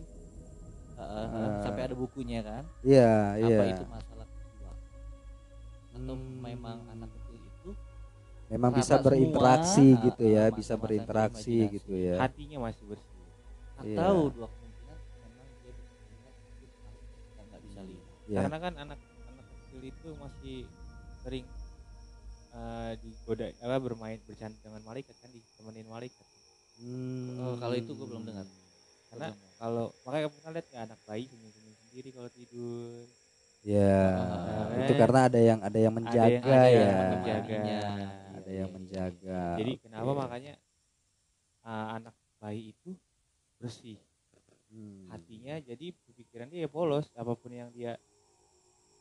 Heeh, 0.99 1.27
heeh, 1.27 1.47
Ah. 1.49 1.63
sampai 1.63 1.83
ada 1.85 1.95
bukunya 1.95 2.41
kan 2.41 2.63
iya 2.83 3.13
iya 3.37 3.57
apa 3.59 3.65
itu 3.69 3.85
masalah 3.87 4.27
jiwa 4.27 4.73
atau 5.93 6.15
Hmm. 6.15 6.39
memang 6.41 6.79
anak 6.89 7.11
kecil 7.13 7.37
itu 7.41 7.71
memang 8.49 8.71
bisa 8.73 8.95
semua, 8.95 9.05
berinteraksi 9.05 9.87
ah, 9.89 10.01
gitu 10.01 10.25
ya 10.25 10.45
masa-masa 10.47 10.57
bisa 10.57 10.75
berinteraksi 10.79 11.51
imajinasi. 11.59 11.75
gitu 11.77 11.93
ya 11.99 12.15
hatinya 12.19 12.59
masih 12.65 12.85
bersih 12.87 13.17
Iya. 13.79 13.95
atau 13.99 14.15
dua 14.31 14.47
kemungkinan 14.49 14.99
memang 15.21 15.47
dia 15.61 15.73
bisa 15.75 16.29
kita 16.59 17.41
nggak 17.43 17.61
bisa 17.63 17.81
lihat 17.83 18.05
ya 18.27 18.41
karena 18.43 18.59
kan 18.59 18.75
anak 18.79 18.99
anak 19.29 19.45
kecil 19.53 19.81
itu 19.85 20.09
masih 20.17 20.57
sering 21.29 21.45
eh, 22.57 22.93
digoda 23.05 23.53
apa 23.61 23.77
bermain 23.77 24.17
bercanda 24.25 24.57
dengan 24.65 24.81
malaikat 24.81 25.13
kan 25.21 25.29
ditemenin 25.29 25.85
malaikat. 25.85 26.25
Hmm. 26.81 27.37
Oh, 27.37 27.55
kalau 27.61 27.77
itu 27.77 27.93
gue 27.93 28.07
belum 28.09 28.25
dengar. 28.25 28.49
Karena 29.13 29.29
kalau 29.61 29.93
makanya 30.09 30.33
pernah 30.33 30.51
lihat 30.57 30.67
nggak 30.73 30.85
anak 30.89 30.99
bayi 31.05 31.25
senyum 31.29 31.53
senyum 31.53 31.77
sendiri 31.85 32.09
kalau 32.17 32.31
tidur? 32.33 33.05
Ya 33.61 34.17
Ah, 34.17 34.73
itu 34.81 34.93
eh. 34.97 34.99
karena 35.05 35.21
ada 35.29 35.41
yang 35.43 35.61
ada 35.61 35.79
yang 35.79 35.93
ada 35.93 36.01
menjaga 36.01 36.33
yang 36.33 36.45
ada 36.49 36.69
ya. 36.73 36.89
yang 36.89 37.11
menjaga. 37.13 37.61
Ada 38.33 38.51
yang 38.57 38.71
menjaga. 38.73 39.43
Jadi 39.61 39.73
Oke. 39.77 39.83
kenapa 39.85 40.11
makanya 40.17 40.55
eh, 41.69 41.87
anak 41.93 42.15
bayi 42.41 42.73
itu 42.73 42.97
bersih? 43.61 44.01
Hmm. 44.69 45.09
hatinya 45.09 45.57
jadi 45.65 45.97
pikiran 46.13 46.49
dia 46.49 46.65
ya 46.65 46.71
polos. 46.73 47.09
Apa 47.17 47.37
pun 47.37 47.53
yang 47.53 47.69
dia 47.73 47.97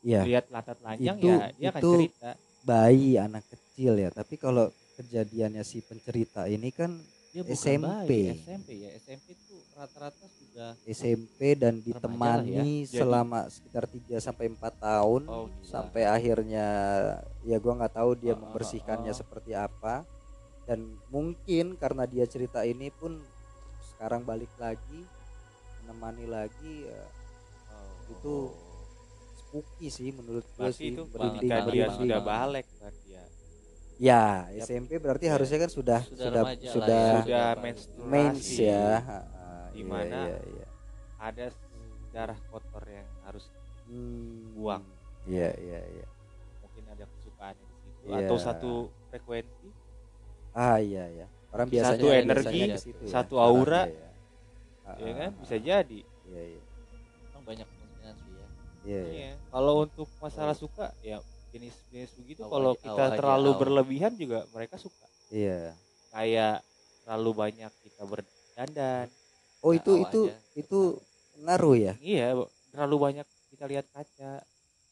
Iya, 0.02 0.20
lihat 0.22 0.44
latar 0.54 0.76
telanjang 0.78 1.16
Itu- 1.18 1.28
ya 1.28 1.46
dia 1.58 1.68
akan 1.74 1.80
itu 1.82 1.90
cerita 1.98 2.30
bayi 2.62 3.10
anak 3.18 3.44
kecil 3.50 3.92
ya. 3.98 4.08
Tapi 4.14 4.34
kalau 4.38 4.70
kejadiannya 4.98 5.62
si 5.62 5.78
pencerita 5.82 6.46
ini 6.46 6.70
kan 6.74 6.90
dia 7.28 7.42
bukan 7.44 7.54
SMP. 7.54 8.08
bayi, 8.08 8.40
SMP 8.40 8.68
ya 8.82 8.90
SMP 8.98 9.26
itu 9.36 9.56
rata-rata 9.76 10.26
sudah 10.26 10.70
SMP 10.88 11.54
dan 11.54 11.78
ditemani 11.78 12.82
Jadi- 12.82 12.98
selama 12.98 13.46
sekitar 13.46 13.84
3 13.86 14.16
sampai 14.18 14.48
4 14.50 14.74
tahun 14.80 15.22
oh, 15.28 15.46
gila. 15.46 15.62
sampai 15.62 16.02
akhirnya 16.08 16.66
ya 17.44 17.56
gua 17.62 17.78
nggak 17.78 17.94
tahu 17.94 18.10
dia 18.18 18.34
ah, 18.34 18.38
membersihkannya 18.42 19.12
ah. 19.12 19.18
seperti 19.18 19.52
apa. 19.54 20.02
Dan 20.68 21.00
mungkin 21.08 21.80
karena 21.80 22.04
dia 22.04 22.28
cerita 22.28 22.60
ini 22.60 22.92
pun 22.92 23.16
sekarang 23.94 24.20
balik 24.22 24.52
lagi 24.60 25.00
menemani 25.82 26.28
lagi 26.28 26.84
ya, 26.84 27.02
Oh. 27.68 28.12
itu 28.12 28.34
spooky 29.48 29.88
sih 29.88 30.12
menurut 30.12 30.44
gue 30.44 30.60
berarti 30.60 30.76
sih 30.76 30.92
itu 30.92 31.02
ketika 31.08 31.56
dia 31.72 31.86
sudah 31.88 32.20
balik 32.20 32.68
berarti 32.76 33.08
ya 33.08 33.24
Ya, 33.98 34.46
SMP 34.54 34.94
berarti 35.02 35.26
harusnya 35.26 35.58
kan 35.66 35.70
sudah 35.74 36.00
Sudah 36.06 36.30
sudah 36.30 36.42
sudah, 36.70 37.02
ya. 37.18 37.18
sudah 37.18 37.48
mens 38.06 38.46
ya. 38.54 39.02
Di 39.74 39.82
iya, 39.82 39.90
mana 39.90 40.20
iya, 40.30 40.38
iya. 40.54 40.66
ada 41.18 41.46
darah 42.14 42.38
kotor 42.46 42.86
yang 42.86 43.08
harus 43.26 43.50
Hmm, 43.90 44.54
buang. 44.54 44.86
Iya, 45.26 45.50
iya, 45.58 45.80
iya. 45.82 46.06
mungkin 46.62 46.84
ada 46.94 47.04
kesukaan 47.10 47.56
di 47.58 47.66
situ 47.74 48.06
Iya. 48.06 48.16
atau 48.22 48.36
satu 48.38 48.72
frekuensi 49.10 49.68
Ah, 50.54 50.78
iya, 50.78 51.10
iya. 51.10 51.26
Orang 51.50 51.66
Satu 51.66 51.74
biasanya 51.74 52.22
energi, 52.22 52.60
biasanya 52.70 52.78
situ 52.78 53.02
ya. 53.02 53.10
satu 53.10 53.34
aura. 53.42 53.82
Iya, 53.82 53.98
iya. 53.98 54.08
Ah, 54.86 54.94
ya 54.94 55.10
ah, 55.10 55.14
kan 55.18 55.30
ah, 55.34 55.40
bisa 55.42 55.56
jadi 55.58 56.00
Iya, 56.22 56.42
iya. 56.54 56.62
Emang 57.34 57.42
banyak 57.50 57.68
ya. 58.88 58.94
Iya, 58.94 59.02
iya. 59.04 59.12
Iya. 59.14 59.32
kalau 59.50 59.74
untuk 59.82 60.08
masalah 60.18 60.54
suka 60.54 60.96
ya 61.00 61.20
jenis-jenis 61.48 62.10
begitu 62.16 62.40
Awal 62.42 62.50
kalau 62.50 62.72
kita 62.74 62.92
awal 63.04 63.16
terlalu 63.16 63.50
awal. 63.50 63.60
berlebihan 63.60 64.12
juga 64.14 64.48
mereka 64.48 64.76
suka 64.76 65.04
Iya. 65.28 65.76
kayak 66.10 66.64
terlalu 67.02 67.30
banyak 67.34 67.72
kita 67.82 68.02
berdandan 68.02 69.06
Oh, 69.58 69.70
Nah, 69.70 69.76
itu 69.76 69.92
itu 69.98 70.20
aja. 70.24 70.36
itu 70.54 70.80
ngaruh 71.36 71.76
ya. 71.76 71.92
iya 71.98 72.32
terlalu 72.70 72.96
banyak 73.02 73.26
kita 73.50 73.64
lihat 73.66 73.86
kaca 73.88 74.40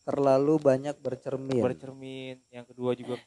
Terlalu 0.02 0.54
banyak 0.60 0.94
bercermin. 0.96 1.58
bercermin 1.60 2.36
yang 2.48 2.62
kedua 2.62 2.92
juga 2.92 3.18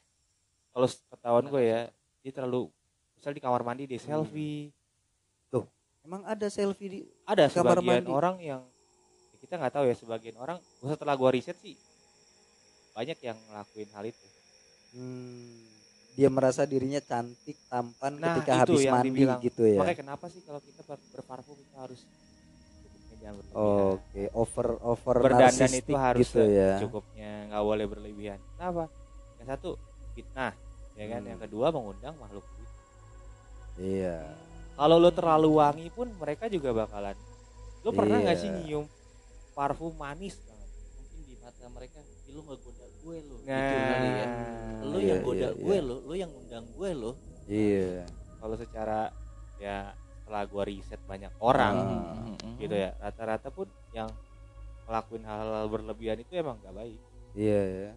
kalau 0.70 0.86
ketahuan 0.86 1.46
gue 1.46 1.62
ya 1.62 1.80
dia 2.20 2.32
terlalu 2.32 2.68
misal 3.14 3.32
di 3.32 3.40
kamar 3.40 3.60
mandi 3.60 3.84
dia 3.84 3.98
Hmm. 3.98 4.24
selfie 4.24 4.70
Emang 6.00 6.24
ada 6.24 6.48
selfie 6.48 6.88
di 6.88 7.00
ada 7.22 7.44
Kamar 7.46 7.76
sebagian 7.76 8.00
mandi. 8.00 8.10
orang 8.10 8.36
yang 8.40 8.60
ya 8.64 8.69
kita 9.50 9.58
nggak 9.58 9.74
tahu 9.74 9.84
ya 9.84 9.96
sebagian 9.98 10.38
orang 10.38 10.62
setelah 10.80 11.18
gua 11.18 11.34
riset 11.34 11.58
sih 11.58 11.74
banyak 12.94 13.18
yang 13.18 13.34
ngelakuin 13.50 13.90
hal 13.90 14.06
itu 14.06 14.26
Hmm, 14.90 15.66
dia 16.14 16.26
merasa 16.26 16.62
dirinya 16.62 16.98
cantik, 16.98 17.54
tampan 17.66 18.14
Nah, 18.14 18.34
ketika 18.34 18.62
habis 18.62 18.82
yang 18.82 18.94
mandi 18.94 19.10
dibilang. 19.10 19.38
gitu 19.40 19.62
ya. 19.64 19.78
makanya 19.78 19.98
kenapa 20.02 20.26
sih 20.26 20.42
kalau 20.42 20.58
kita 20.58 20.82
ber- 20.82 21.02
berparfum 21.10 21.58
itu 21.58 21.74
harus 21.74 22.00
Oke, 23.52 24.30
over 24.32 24.78
over 24.80 25.16
berdandan 25.20 25.66
itu 25.68 25.92
harus 25.92 26.22
gitu 26.24 26.42
ya. 26.42 26.78
cukupnya 26.78 27.50
nggak 27.50 27.62
boleh 27.64 27.86
berlebihan 27.86 28.38
kenapa 28.54 28.86
yang 29.36 29.48
satu 29.48 29.70
fitnah 30.12 30.54
ya 30.94 31.04
kan 31.06 31.20
Hmm. 31.20 31.30
yang 31.30 31.40
kedua 31.40 31.66
mengundang 31.68 32.14
makhluk. 32.16 32.46
Iya. 33.76 34.30
kalau 34.72 34.96
lo 34.96 35.10
terlalu 35.10 35.50
wangi 35.52 35.88
pun 35.88 36.06
mereka 36.14 36.46
juga 36.46 36.70
bakalan 36.72 37.18
lo 37.80 37.90
pernah 37.90 38.18
nggak 38.20 38.32
Iya. 38.32 38.42
sih 38.42 38.50
nyium 38.52 38.86
parfum 39.60 39.92
manis 39.94 40.40
banget 40.40 40.68
Mungkin 40.96 41.20
di 41.22 41.34
mata 41.36 41.64
mereka, 41.68 41.98
"Ih, 42.00 42.32
lu 42.32 42.40
nggak 42.40 42.58
goda 42.58 42.86
gue 42.96 43.16
lo. 43.20 43.36
nah 43.40 43.60
Gitu 43.60 43.76
kali 43.82 44.08
ya. 44.10 44.26
Lu 44.80 44.96
Iya, 44.96 45.06
yang 45.06 45.20
goda 45.20 45.38
iya, 45.38 45.48
gue 45.54 45.76
iya. 45.76 45.80
lo, 45.82 45.96
lu 46.00 46.14
yang 46.14 46.32
undang 46.32 46.64
gue 46.70 46.90
lo. 46.94 47.12
Iya. 47.44 48.08
kalau 48.36 48.56
secara 48.56 49.12
ya 49.58 49.92
setelah 50.16 50.42
gua 50.46 50.64
riset 50.64 50.96
banyak 51.04 51.28
orang 51.38 51.76
Ah. 51.76 52.56
gitu 52.56 52.72
ya 52.72 52.96
rata-rata 52.96 53.50
pun 53.50 53.68
yang 53.90 54.08
ngelakuin 54.86 55.20
hal-hal 55.22 55.66
berlebihan 55.66 56.16
itu 56.16 56.32
emang 56.34 56.56
nggak 56.56 56.72
baik 56.72 57.00
Iya 57.30 57.60
ya. 57.84 57.92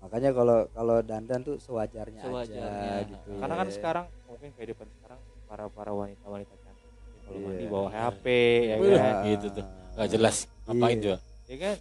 Makanya 0.00 0.30
kalau 0.32 0.58
kalau 0.70 0.96
dandan 1.00 1.40
tuh 1.42 1.56
sewajarnya, 1.58 2.22
Sewajarnya. 2.22 2.64
aja 2.64 3.04
gitu 3.04 3.28
ya. 3.28 3.38
karena 3.40 3.54
kan 3.54 3.68
sekarang 3.68 4.06
mungkin 4.24 4.48
kehidupan 4.52 4.88
sekarang 4.90 5.20
para 5.44 5.64
para 5.68 5.92
wanita 5.92 6.24
wanita 6.24 6.54
cantik 6.56 6.88
kalau 7.20 7.36
Iya. 7.36 7.44
mandi 7.44 7.64
bawa 7.66 7.88
HP 7.90 8.24
ya 8.64 8.74
kan 8.78 9.14
gitu 9.26 9.46
tuh. 9.52 9.66
Gak 9.94 10.08
jelas 10.10 10.36
ngapain 10.64 10.94
Iya. 10.94 11.02
juga. 11.02 11.16
ya 11.44 11.56
kan 11.58 11.76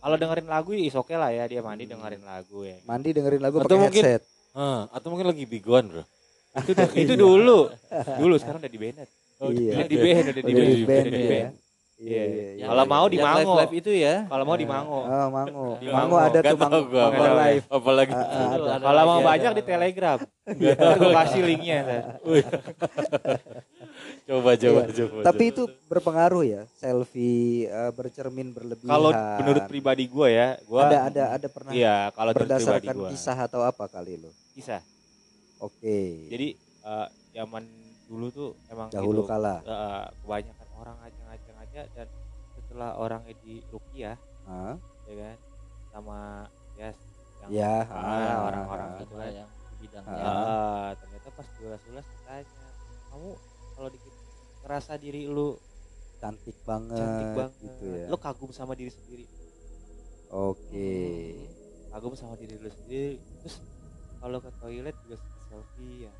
kalau 0.00 0.16
dengerin 0.16 0.46
lagu 0.46 0.70
is 0.72 0.94
oke 0.94 1.12
lah 1.12 1.28
ya 1.28 1.44
dia 1.44 1.60
mandi 1.60 1.84
dengerin 1.84 2.22
lagu 2.22 2.58
ya 2.62 2.76
Mandi 2.84 3.08
dengerin 3.10 3.40
lagu 3.40 3.56
Atau 3.58 3.68
pakai 3.70 3.80
mungkin- 3.82 4.04
headset. 4.06 4.22
Ah, 4.50 4.90
atau 4.90 5.08
mungkin 5.08 5.26
lagi 5.26 5.44
bigoan 5.44 5.86
bro. 5.86 6.02
itu 6.66 6.72
itu 6.98 7.14
dulu 7.14 7.70
dulu 8.20 8.34
sekarang 8.36 8.58
udah 8.58 8.68
di 8.68 8.78
banned 8.78 9.08
Iya. 9.40 9.72
udah 9.72 9.86
di 9.86 9.96
band 9.96 10.24
udah 10.26 10.34
di 10.36 10.52
Udah 10.52 10.64
di 10.66 10.84
band 10.84 11.04
udah 11.06 11.12
di 11.12 11.22
ya. 11.22 11.30
band 11.30 11.52
Iya, 11.52 11.69
Iya. 12.00 12.22
iya, 12.24 12.46
iya. 12.54 12.64
Kalau 12.64 12.84
mau 12.86 13.06
di 13.06 13.18
Mango. 13.18 13.52
live-live 13.52 13.74
itu 13.76 13.90
ya. 13.94 14.24
kalau 14.24 14.40
mau 14.42 14.56
di 14.56 14.64
Mango 14.64 15.00
Oh, 15.02 15.28
Mango. 15.28 15.66
Di 15.76 15.86
Mango 15.86 15.98
Mango. 16.10 16.16
ada 16.18 16.38
Gak 16.38 16.48
tuh 16.48 16.58
Mango, 16.58 16.80
gua 16.86 17.04
Mango 17.04 17.20
apa. 17.20 17.34
live. 17.42 17.64
Apalagi 17.68 18.12
ada 18.16 18.72
kalau 18.80 19.02
mau 19.04 19.18
ada. 19.18 19.26
banyak 19.28 19.52
di 19.52 19.62
Telegram 19.62 20.18
ntar 20.50 20.96
gue 20.98 21.12
kasih 21.14 21.42
linknya 21.44 21.78
coba 24.26 24.50
coba 24.56 24.80
Iya. 24.82 24.94
coba. 24.96 25.20
Tapi 25.22 25.44
itu 25.46 25.62
berpengaruh 25.86 26.42
ya, 26.42 26.62
selfie 26.72 27.66
eh, 27.66 27.90
bercermin 27.92 28.48
berlebihan. 28.50 28.88
kalau 28.88 29.10
menurut 29.12 29.62
pribadi 29.66 30.04
gue 30.06 30.28
ya 30.28 30.48
gue 30.56 30.80
ada 30.80 30.98
ada 31.04 31.24
ada 31.32 31.46
pernah 31.46 31.70
iya 31.70 32.08
kalau 32.10 32.32
menurut 32.32 32.48
pribadi 32.48 32.64
berdasarkan 32.86 32.96
kisah 33.10 33.36
atau 33.40 33.60
apa 33.60 33.84
kali 33.86 34.16
lo? 34.16 34.30
kisah 34.52 34.82
Oke. 35.58 36.26
jadi 36.28 36.48
eh, 36.56 37.06
zaman 37.32 37.62
dulu 38.06 38.26
tuh 38.28 38.50
emang 38.66 38.88
dahulu 38.88 39.22
gitu, 39.22 39.28
kala. 39.28 39.54
eh, 39.60 40.04
kebanyakan 40.20 40.66
aja 41.70 41.86
dan 41.94 42.08
setelah 42.52 42.98
orang 42.98 43.22
di 43.40 43.62
rukiah 43.70 44.18
Hah? 44.42 44.74
ya 45.06 45.14
kan 45.14 45.36
sama 45.90 46.18
ya 46.74 46.90
yang 47.40 47.50
Ya, 47.50 47.74
ah, 47.86 47.94
ah, 47.94 48.36
orang-orang 48.44 48.88
ah, 48.90 48.98
gitu 49.00 49.14
kan 49.14 49.30
yang 49.32 49.48
di 49.48 49.64
Ya, 49.70 49.78
bidangnya. 49.80 50.32
ternyata 50.98 51.28
pas 51.32 51.46
ulas-ulas 51.56 52.04
ditanya 52.04 52.44
kamu 53.08 53.28
kalau 53.72 53.88
dikit 53.88 54.14
ngerasa 54.60 54.92
diri 54.98 55.22
lu 55.24 55.56
Cantik 56.20 56.58
banget. 56.68 56.98
cantik 57.00 57.28
banget 57.32 57.54
gitu 57.64 57.84
ya. 57.96 58.06
lu 58.10 58.16
kagum 58.18 58.50
sama 58.50 58.74
diri 58.76 58.92
sendiri 58.92 59.24
Oke. 60.28 60.90
kagum 61.88 62.12
sama 62.12 62.34
diri 62.36 62.54
lu 62.54 62.68
sendiri 62.68 63.16
terus 63.40 63.56
kalau 64.20 64.36
ke 64.36 64.50
toilet 64.60 64.96
juga 65.06 65.16
selfie 65.48 66.06
ya 66.06 66.12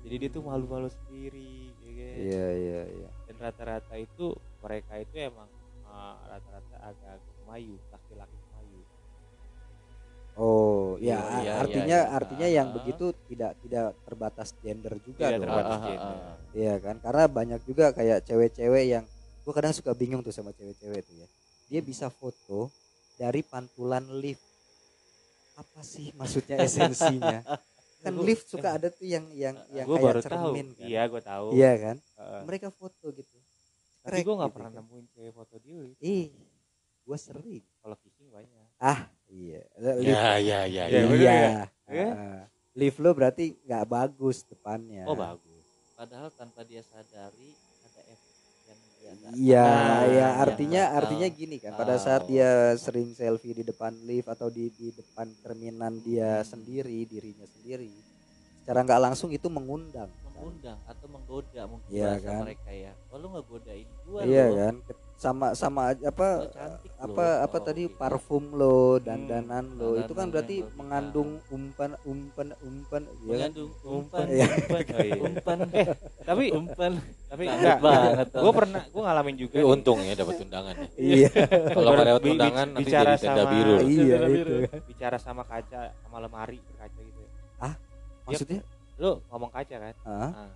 jadi 0.00 0.14
dia 0.16 0.30
tuh 0.32 0.40
malu-malu 0.40 0.88
sendiri 0.88 1.76
ya 1.84 1.90
kan? 1.92 2.16
Iya 2.16 2.46
iya 2.56 2.80
iya. 2.96 3.10
Rata-rata 3.40 3.94
itu 3.96 4.30
mereka 4.60 4.94
itu 4.96 5.16
emang 5.18 5.48
uh, 5.82 6.14
rata-rata 6.22 6.76
agak-agak 6.84 7.18
Melayu 7.42 7.76
laki-laki 7.90 8.36
Melayu 8.46 8.80
Oh, 10.36 10.96
Iya, 10.96 11.16
ya 11.16 11.40
iya, 11.42 11.52
artinya 11.58 11.98
iya. 12.00 12.14
artinya 12.14 12.48
yang 12.48 12.68
begitu 12.72 13.12
tidak 13.26 13.58
tidak 13.60 13.92
terbatas 14.00 14.48
gender 14.56 14.94
juga 14.98 15.26
Tidak 15.26 15.36
dong. 15.36 15.42
terbatas 15.42 15.78
gender. 15.82 16.16
Iya 16.52 16.74
kan? 16.78 16.96
Karena 16.98 17.24
banyak 17.26 17.60
juga 17.62 17.84
kayak 17.90 18.24
cewek-cewek 18.24 18.84
yang 18.88 19.04
gua 19.42 19.52
kadang 19.52 19.74
suka 19.74 19.92
bingung 19.92 20.20
tuh 20.20 20.30
sama 20.30 20.54
cewek-cewek 20.54 21.00
tuh 21.02 21.14
ya. 21.18 21.26
Dia 21.66 21.80
bisa 21.82 22.08
foto 22.08 22.70
dari 23.16 23.42
pantulan 23.42 24.06
lift. 24.14 24.40
Apa 25.56 25.82
sih 25.82 26.14
maksudnya 26.14 26.56
esensinya? 26.64 27.44
kan 28.00 28.12
Gua- 28.14 28.24
lift 28.24 28.48
suka 28.48 28.80
ada 28.80 28.88
tuh 28.88 29.04
yang 29.04 29.28
yang 29.30 29.60
yang 29.68 29.84
gue 29.84 29.92
kayak 29.94 30.06
baru 30.06 30.20
tahu 30.20 30.30
cermin 30.46 30.68
kan. 30.72 30.86
iya 30.88 31.02
gue 31.04 31.20
tahu 31.20 31.46
Iya 31.52 31.72
kan? 31.76 31.96
Mereka 32.42 32.68
foto 32.70 33.06
gitu. 33.10 33.36
tapi 34.00 34.20
gue 34.20 34.32
nggak 34.32 34.48
gitu 34.48 34.56
pernah 34.56 34.70
kan. 34.72 34.80
nemuin 34.80 35.06
cewek 35.12 35.32
foto 35.32 35.54
di 35.58 35.70
lift 35.76 36.00
Ih, 36.00 36.32
gua 37.02 37.16
sering. 37.16 37.64
kalau 37.78 37.96
kissing 37.96 38.28
banyak 38.28 38.66
Iya. 39.28 39.62
Ya 40.00 40.40
ya 40.40 40.60
ya. 40.64 40.84
Iya, 40.84 40.88
ya. 40.88 41.00
Iya. 41.06 41.34
ya? 41.36 41.62
Iya. 41.86 42.08
Ah. 42.10 42.42
Lift 42.72 42.98
lo 42.98 43.10
berarti 43.12 43.54
nggak 43.60 43.84
bagus 43.84 44.42
depannya. 44.42 45.04
oh 45.04 45.14
bagus 45.14 45.64
Padahal 45.92 46.32
tanpa 46.32 46.64
dia 46.64 46.80
sadari 46.80 47.52
ada 47.84 48.00
efek 48.08 48.34
yang 48.64 48.78
dia 48.88 49.10
Iya, 49.30 49.66
Nah, 49.68 50.00
ya 50.00 50.16
yang 50.16 50.32
artinya 50.40 50.82
nggak 50.82 50.98
artinya 50.98 51.28
tahu. 51.28 51.38
gini 51.38 51.56
kan. 51.58 51.72
Pada 51.74 51.94
saat 51.96 52.22
dia 52.24 52.50
sering 52.74 53.12
selfie 53.12 53.52
di 53.52 53.62
depan 53.62 53.92
lift 54.02 54.26
atau 54.26 54.48
di 54.48 54.72
di 54.72 54.88
depan 54.90 55.28
cerminan 55.38 56.00
dia 56.00 56.40
sendiri, 56.40 57.04
dirinya 57.04 57.44
sendiri, 57.44 57.92
secara 58.58 58.80
nggak 58.80 59.02
langsung 59.02 59.28
itu 59.28 59.46
mengundang. 59.46 60.08
Kan. 60.40 60.42
mengundang 60.42 60.78
atau 60.82 61.06
menggoda 61.06 61.62
mungkin 61.68 61.88
Iya 61.90 62.08
bahasa 62.10 62.24
kan? 62.26 62.42
mereka 62.42 62.70
ya. 62.72 62.92
Oh 63.06 63.16
lu 63.16 63.26
nggak 63.28 63.44
godain 63.44 63.88
gua 64.02 64.20
Iya 64.22 64.44
lo. 64.44 64.56
kan? 64.56 64.74
Sama 65.14 65.52
sama 65.52 65.92
aja 65.92 66.08
apa 66.08 66.28
apa 66.96 67.24
lo. 67.28 67.44
apa 67.44 67.56
Oh, 67.56 67.62
tadi 67.62 67.82
gitu. 67.84 67.92
parfum 67.94 68.44
lo, 68.50 68.96
dandanan 68.98 69.68
lo, 69.70 69.92
itu 69.94 70.12
kan 70.12 70.26
berarti 70.26 70.56
yang 70.56 70.64
lo 70.64 70.76
mengandung 70.80 71.30
umpan 71.46 71.90
umpan 72.02 72.48
umpan 72.58 73.02
ya 73.04 73.36
kan? 73.36 73.50
mengandung 73.52 73.70
umpan 73.84 74.24
Iya. 74.26 74.46
umpan 74.48 74.80
oh, 74.88 74.98
iya. 74.98 75.14
umpan 75.20 75.58
tapi 76.28 76.44
umpan 76.50 76.92
tapi 77.28 77.42
enggak 77.46 77.78
banget 77.78 78.26
gue 78.32 78.52
pernah 78.56 78.82
gue 78.82 79.02
ngalamin 79.02 79.34
juga 79.36 79.54
Tapi 79.54 79.66
untung 79.68 79.98
ya 80.00 80.14
dapat 80.14 80.36
undangan 80.40 80.74
ya. 80.74 80.88
Iya, 81.12 81.28
Kalau 81.68 81.90
nggak 81.92 82.08
dapat 82.08 82.22
undangan 82.26 82.66
nanti 82.70 82.82
bicara 82.82 83.10
jadi 83.10 83.20
tenda 83.20 83.36
sama- 83.36 83.52
biru. 83.52 83.70
loh. 83.70 83.80
iya 83.84 84.16
itu. 84.24 84.54
kan. 84.64 84.80
bicara 84.88 85.16
sama 85.20 85.42
kaca 85.44 85.80
sama 86.00 86.16
lemari 86.18 86.58
berkaca 86.64 86.96
gitu 86.98 87.20
ya. 87.20 87.30
Maksudnya? 88.24 88.60
Lu 89.00 89.24
ngomong 89.26 89.48
kaca 89.48 89.76
kan 89.80 89.94
Ah, 90.04 90.28
nah, 90.44 90.52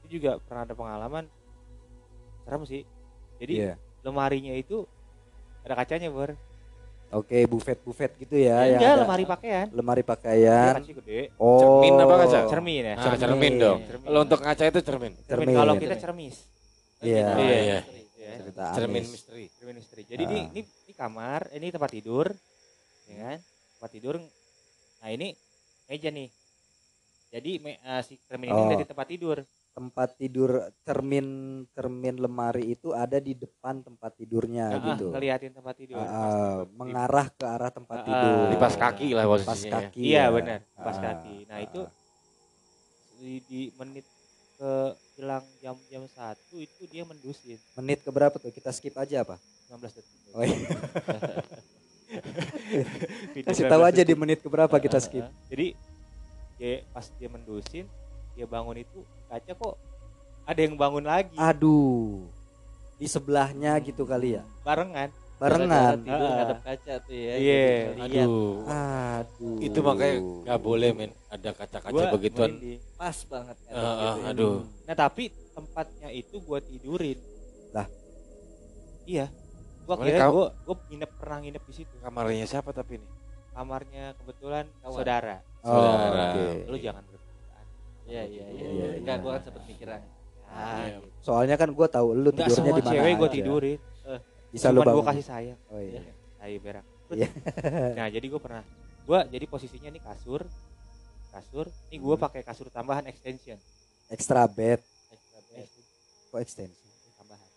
itu 0.00 0.16
juga 0.16 0.38
pernah 0.38 0.62
ada 0.62 0.72
pengalaman 0.72 1.24
serem 2.40 2.62
sih 2.64 2.82
jadi 3.36 3.52
iya. 3.52 3.74
lemarinya 4.00 4.54
itu 4.54 4.86
ada 5.60 5.74
kacanya 5.74 6.08
ber 6.08 6.38
Oke, 7.10 7.42
buffet-buffet 7.42 8.22
gitu 8.22 8.38
ya, 8.38 8.70
yang 8.70 8.78
enggak 8.78 8.90
ada 8.94 9.02
lemari 9.02 9.24
pakaian 9.26 9.66
lemari 9.74 10.02
pakaian. 10.06 10.78
gede 10.78 11.34
Oh. 11.36 11.58
Cermin 11.58 11.98
apa 11.98 12.14
kaca? 12.22 12.38
cermin 12.46 12.82
ya 12.86 12.94
Ah, 12.94 13.02
Cermin. 13.02 13.18
cermin 13.18 13.52
dong. 13.58 13.78
Cermin. 13.82 14.06
Kalau 14.06 14.20
untuk 14.22 14.38
kaca 14.38 14.64
itu 14.64 14.80
cermin. 14.80 15.12
cermin 15.18 15.46
Cermin. 15.50 15.54
kalau 15.58 15.74
kita 15.74 15.96
cermis 15.98 16.36
Iya. 17.02 17.26
Oh, 17.26 17.42
Iya, 17.42 17.58
iya. 17.58 17.80
ya. 18.14 18.32
Cerita 18.38 18.64
Cermin 18.78 19.02
misteri. 19.02 19.50
cermin 19.50 19.76
istri 19.82 20.02
jadi 20.06 20.22
ini, 20.22 20.38
Ah. 20.38 20.54
ini 20.54 20.60
ini 20.62 20.92
kamar 20.94 21.40
ini 21.50 21.66
tempat 21.68 21.90
tidur 21.90 22.26
ya 23.04 23.16
kan 23.18 23.38
tempat 23.74 23.90
tidur 23.90 24.14
nah 25.02 25.08
ini 25.10 25.34
meja 25.90 26.08
nih 26.08 26.30
jadi 27.30 27.50
me- 27.58 27.78
eh, 27.78 28.02
si 28.02 28.18
cermin 28.20 28.48
ini 28.48 28.60
Oh. 28.60 28.68
dari 28.68 28.84
tempat 28.84 29.06
tidur 29.06 29.38
tempat 29.70 30.08
tidur 30.14 30.50
cermin 30.82 31.26
cermin 31.70 32.16
lemari 32.16 32.74
itu 32.74 32.90
ada 32.92 33.16
di 33.16 33.32
depan 33.32 33.80
tempat 33.80 34.10
tidurnya 34.12 34.66
Nah, 34.68 34.82
gitu 34.90 35.06
ngeliatin 35.08 35.52
tempat 35.52 35.74
tidur 35.74 35.94
Pas 35.96 36.10
ah, 36.10 36.26
tidur. 36.26 36.74
mengarah 36.74 37.26
ke 37.30 37.44
arah 37.44 37.70
tempat 37.70 37.96
Ah, 37.96 38.04
tidur. 38.04 38.34
Di 38.50 38.56
pas 38.58 38.74
kaki 38.76 39.08
lah 39.10 39.24
pas 39.24 39.30
posisinya. 39.40 39.70
ya. 39.70 39.74
kaki 39.80 40.02
iya 40.02 40.18
ya. 40.20 40.26
benar 40.28 40.58
pas 40.74 40.90
Ah, 40.92 41.02
kaki 41.04 41.36
nah 41.46 41.54
ah, 41.54 41.60
itu 41.62 41.80
di, 43.16 43.32
di 43.42 43.60
menit 43.74 44.04
ke 44.56 44.72
hilang 45.14 45.44
jam 45.58 45.76
jam 45.86 46.02
satu 46.06 46.56
itu 46.56 46.82
dia 46.84 47.04
mendusin 47.04 47.56
menit 47.74 48.00
ke 48.00 48.10
berapa 48.10 48.34
tuh 48.34 48.50
kita 48.50 48.68
skip 48.70 48.92
aja 48.94 49.22
apa 49.22 49.38
19 49.70 49.86
detik 49.94 50.18
Oh, 50.30 50.42
iya. 50.42 50.68
Kasih 53.46 53.66
19 53.66 53.70
tahu 53.70 53.82
aja 53.84 54.02
di 54.02 54.14
menit 54.14 54.38
ke 54.38 54.48
berapa 54.48 54.72
kita 54.72 54.98
skip 54.98 55.22
jadi 55.46 55.78
dia 56.60 56.84
pas 56.92 57.08
dia 57.10 57.26
mendusin 57.26 57.88
dia 58.36 58.44
bangun 58.44 58.76
itu 58.76 59.00
kaca 59.26 59.48
kok 59.50 59.74
ada 60.44 60.60
yang 60.60 60.76
bangun 60.76 61.02
lagi 61.02 61.32
aduh 61.34 62.28
di 62.94 63.08
sebelahnya 63.08 63.80
gitu 63.80 64.04
kali 64.04 64.36
ya 64.36 64.44
barengan 64.60 65.08
barengan 65.40 65.96
tidur 65.98 66.20
Ah. 66.20 66.36
ngadep 66.36 66.60
kaca 66.60 66.94
tuh 67.00 67.16
ya. 67.16 67.34
Iya. 67.34 67.64
ngeliat. 67.96 68.26
Aduh. 68.28 68.54
aduh 68.68 69.56
Itu 69.58 69.78
makanya 69.80 70.14
nggak 70.20 70.60
boleh 70.60 70.90
men 70.92 71.10
ada 71.26 71.50
kaca-kaca 71.50 71.88
Gua 71.88 72.12
begituan. 72.12 72.52
merinding. 72.52 72.80
Pas 72.94 73.16
banget 73.24 73.56
gitu 73.58 73.72
ah, 73.72 74.20
ya. 74.20 74.28
aduh. 74.28 74.56
nah 74.84 74.94
tapi 74.94 75.22
tempatnya 75.50 76.08
itu 76.12 76.36
gua 76.38 76.60
tidurin 76.60 77.16
Lah? 77.72 77.88
iya 79.02 79.32
gua 79.82 79.96
kira 79.98 80.18
kau- 80.20 80.32
gua 80.34 80.46
gua 80.60 80.76
nginep 80.86 81.10
pernah 81.16 81.38
nginep 81.40 81.62
di 81.64 81.74
situ 81.74 81.94
Kamarnya 81.98 82.44
siapa 82.44 82.70
tapi 82.70 83.00
nih? 83.00 83.10
kamarnya 83.50 84.04
kebetulan 84.14 84.64
Kawan. 84.78 84.92
saudara 84.94 85.36
oh, 85.62 85.94
oke. 86.10 86.44
lu 86.66 86.76
jangan 86.76 87.02
berpikiran 87.04 87.64
Iya 88.04 88.22
iya 88.26 88.44
iya. 88.48 88.60
Iya, 88.60 88.68
iya. 88.70 88.86
Enggak 88.98 89.16
iya. 89.16 89.22
gua 89.22 89.32
kan 89.36 89.42
sempet 89.42 89.62
mikiran. 89.64 90.00
Ah, 90.50 90.82
Iya. 90.82 90.98
gitu. 90.98 91.06
soalnya 91.22 91.54
kan 91.54 91.68
gue 91.70 91.86
tahu 91.86 92.08
lu 92.10 92.28
Enggak 92.28 92.48
tidurnya 92.48 92.72
di 92.72 92.82
mana 92.82 92.90
cewek 92.90 93.12
gua 93.14 93.28
tidurin 93.28 93.78
bisa 94.50 94.66
Cuman 94.66 94.74
lu 94.74 94.80
gua 94.80 94.88
bangun 94.90 95.04
kasih 95.06 95.24
sayang 95.24 95.58
oh 95.68 95.78
iya 95.78 96.00
tai 96.34 96.56
berak 96.58 96.84
Iya. 97.10 97.28
nah 97.98 98.06
jadi 98.08 98.26
gua 98.26 98.40
pernah 98.40 98.62
gua 99.04 99.20
jadi 99.24 99.46
posisinya 99.46 99.90
nih 99.90 100.02
kasur 100.02 100.42
kasur 101.30 101.66
ini 101.86 101.96
gua 101.98 102.18
Hmm. 102.18 102.24
pakai 102.24 102.42
kasur 102.42 102.66
tambahan 102.68 103.06
extension 103.06 103.54
extra 104.08 104.42
bed 104.44 104.82
extra 105.06 105.38
bed 105.46 105.66
kok 106.26 106.40
extension 106.40 106.88
tambahan 107.14 107.48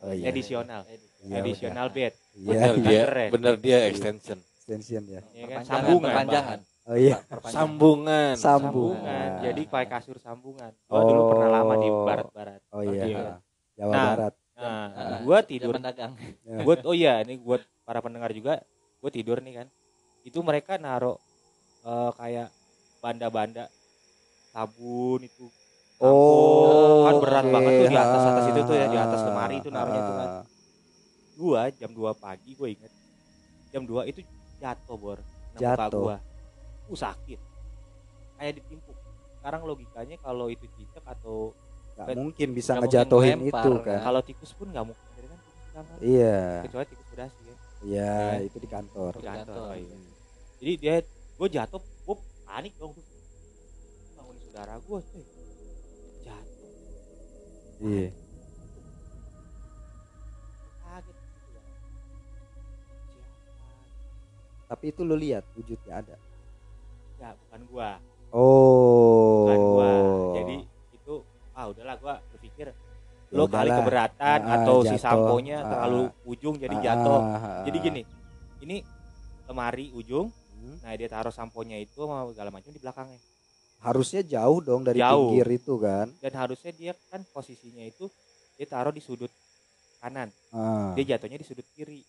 oh 0.00 0.10
iya 0.10 0.26
additional 0.26 0.82
Edit. 0.84 1.10
Iya, 1.20 1.34
additional 1.38 1.86
udah. 1.86 1.94
bed 1.94 2.12
iya 2.34 2.50
Bener 2.50 2.74
iya. 2.74 2.82
dia, 2.82 3.04
bener 3.30 3.54
dia 3.56 3.78
extension. 3.86 4.38
extension 4.58 5.02
ya 5.06 5.22
ya 5.30 5.46
kan? 5.46 5.62
Sambungan 5.62 6.02
perpanjangan. 6.10 6.58
Oh 6.82 6.94
iya. 6.94 7.16
Sambungan. 7.42 8.34
Sambungan. 8.34 8.34
sambungan 8.36 9.28
jadi 9.40 9.60
pakai 9.64 9.88
kasur 9.90 10.16
sambungan 10.16 10.72
gua 10.84 11.02
dulu 11.02 11.22
pernah 11.28 11.48
lama 11.52 11.74
di 11.76 11.88
Oh. 11.88 12.04
barat-barat 12.04 12.60
oh 12.70 12.82
iya 12.82 13.04
Iya. 13.04 13.18
Jawa 13.74 13.90
Nah, 13.90 14.06
Barat 14.10 14.34
nah 14.52 14.84
Ah, 14.92 15.18
gua 15.20 15.38
tidur 15.40 15.72
dagang. 15.74 16.12
Ya. 16.42 16.60
buat 16.60 16.84
oh 16.84 16.92
iya 16.92 17.20
ini 17.20 17.36
buat 17.36 17.64
para 17.82 17.98
pendengar 17.98 18.28
juga 18.30 18.60
gue 18.98 19.10
tidur 19.10 19.40
nih 19.40 19.54
kan 19.56 19.66
itu 20.22 20.36
mereka 20.40 20.76
naruh 20.76 21.16
eh, 21.82 22.10
kayak 22.12 22.48
banda-banda 22.98 23.72
sabun 24.50 25.20
itu 25.22 25.48
oh 25.98 27.06
kan 27.06 27.14
berat 27.18 27.44
oke. 27.44 27.52
banget 27.54 27.72
tuh 27.74 27.86
di 27.86 27.96
atas 27.96 28.22
atas 28.26 28.44
itu 28.46 28.60
tuh 28.62 28.74
ya 28.74 28.86
di 28.86 28.98
Ah, 28.98 29.04
atas 29.06 29.20
lemari 29.22 29.54
itu 29.58 29.68
naruhnya 29.70 30.02
tuh 30.02 30.14
kan 30.14 30.28
ah. 30.30 30.44
gua 31.34 31.62
jam 31.70 31.90
2 31.90 31.96
pagi 32.14 32.50
gue 32.52 32.68
inget 32.70 32.92
jam 33.70 33.82
2 33.82 34.04
itu 34.06 34.20
jatuh 34.58 34.96
bor 34.96 35.18
Nah, 35.50 35.58
Jatuh. 35.74 36.02
gua 36.04 36.16
uh 36.90 36.98
sakit. 36.98 37.40
Kayak 38.36 38.52
ditimpuk 38.58 38.96
sekarang 39.40 39.62
logikanya 39.64 40.16
kalau 40.20 40.52
itu 40.52 40.66
cicak 40.76 41.04
atau 41.06 41.54
Nggak 41.96 42.16
mungkin 42.16 42.48
bisa 42.56 42.72
mungkin 42.76 42.82
ngejatuhin 42.88 43.36
melempar, 43.44 43.60
itu 43.60 43.72
kan? 43.84 44.00
kalau 44.00 44.20
tikus 44.24 44.52
pun 44.56 44.66
nggak 44.72 44.84
mungkin. 44.88 45.06
Jadi 45.16 45.26
kan 45.28 45.38
tikus 45.40 45.68
kamar 45.70 45.96
iya. 46.00 46.40
Kecuali 46.64 46.86
tikus 46.88 47.06
berdasi 47.12 47.40
kan 47.44 47.56
iya 47.80 48.12
Ya. 48.36 48.44
itu 48.44 48.56
di 48.60 48.68
kantor. 48.68 49.12
Di 49.16 49.24
kantor, 49.24 49.56
kantor. 49.56 49.72
iya. 49.80 49.96
jadi 50.60 50.72
dia 50.76 50.94
gue 51.40 51.48
jatuh 51.48 51.80
gue 51.80 52.16
panik 52.44 52.72
dong 52.76 52.92
gue 52.92 53.04
bangunin 54.12 54.40
saudara 54.44 54.74
gue 54.76 54.98
cuy 55.00 55.24
jatuh. 56.20 56.70
Iya. 57.80 58.08
Kaget 60.80 61.16
gitu 61.16 61.48
ya. 61.52 61.62
Tapi 64.68 64.84
itu 64.88 65.00
lu 65.02 65.16
lihat 65.16 65.44
wujudnya 65.52 65.94
ada 66.00 66.16
ya 67.20 67.30
bukan 67.36 67.60
gua. 67.68 67.90
Oh. 68.32 69.44
Bukan 69.44 69.58
gua. 69.60 69.92
Jadi 70.40 70.56
itu 70.90 71.14
ah 71.52 71.64
udahlah 71.68 71.96
gua 72.00 72.14
berpikir 72.32 72.72
Ya 73.30 73.36
lo 73.38 73.46
kali 73.46 73.70
keberatan 73.70 74.38
Ah, 74.42 74.58
atau 74.58 74.82
si 74.82 74.90
jatuh. 74.90 74.98
samponya 74.98 75.62
Ah, 75.62 75.68
terlalu 75.70 76.02
ujung 76.26 76.58
jadi 76.58 76.74
Ah, 76.74 76.82
jatuh. 76.82 77.20
ah, 77.22 77.36
ah, 77.38 77.62
jadi 77.62 77.78
ah. 77.78 77.82
gini 77.86 78.02
ini 78.60 78.76
lemari 79.46 79.94
ujung 79.94 80.34
Hmm. 80.60 80.76
nah 80.84 80.92
dia 80.92 81.08
taruh 81.08 81.32
samponya 81.32 81.80
itu 81.80 82.04
sama 82.04 82.28
segala 82.28 82.52
macam 82.52 82.68
di 82.68 82.76
belakangnya. 82.76 83.16
Harusnya 83.80 84.20
jauh 84.20 84.60
dong 84.60 84.84
dari 84.84 85.00
Jauh. 85.00 85.32
pinggir 85.32 85.48
itu 85.56 85.80
kan? 85.80 86.12
Dan 86.20 86.32
harusnya 86.36 86.68
dia 86.68 86.92
kan 87.08 87.24
posisinya 87.32 87.80
itu 87.80 88.12
dia 88.60 88.68
taruh 88.68 88.92
di 88.92 89.00
sudut 89.00 89.32
kanan. 90.04 90.28
Ah, 90.52 90.92
dia 90.92 91.16
jatuhnya 91.16 91.40
di 91.40 91.46
sudut 91.48 91.64
kiri. 91.72 92.04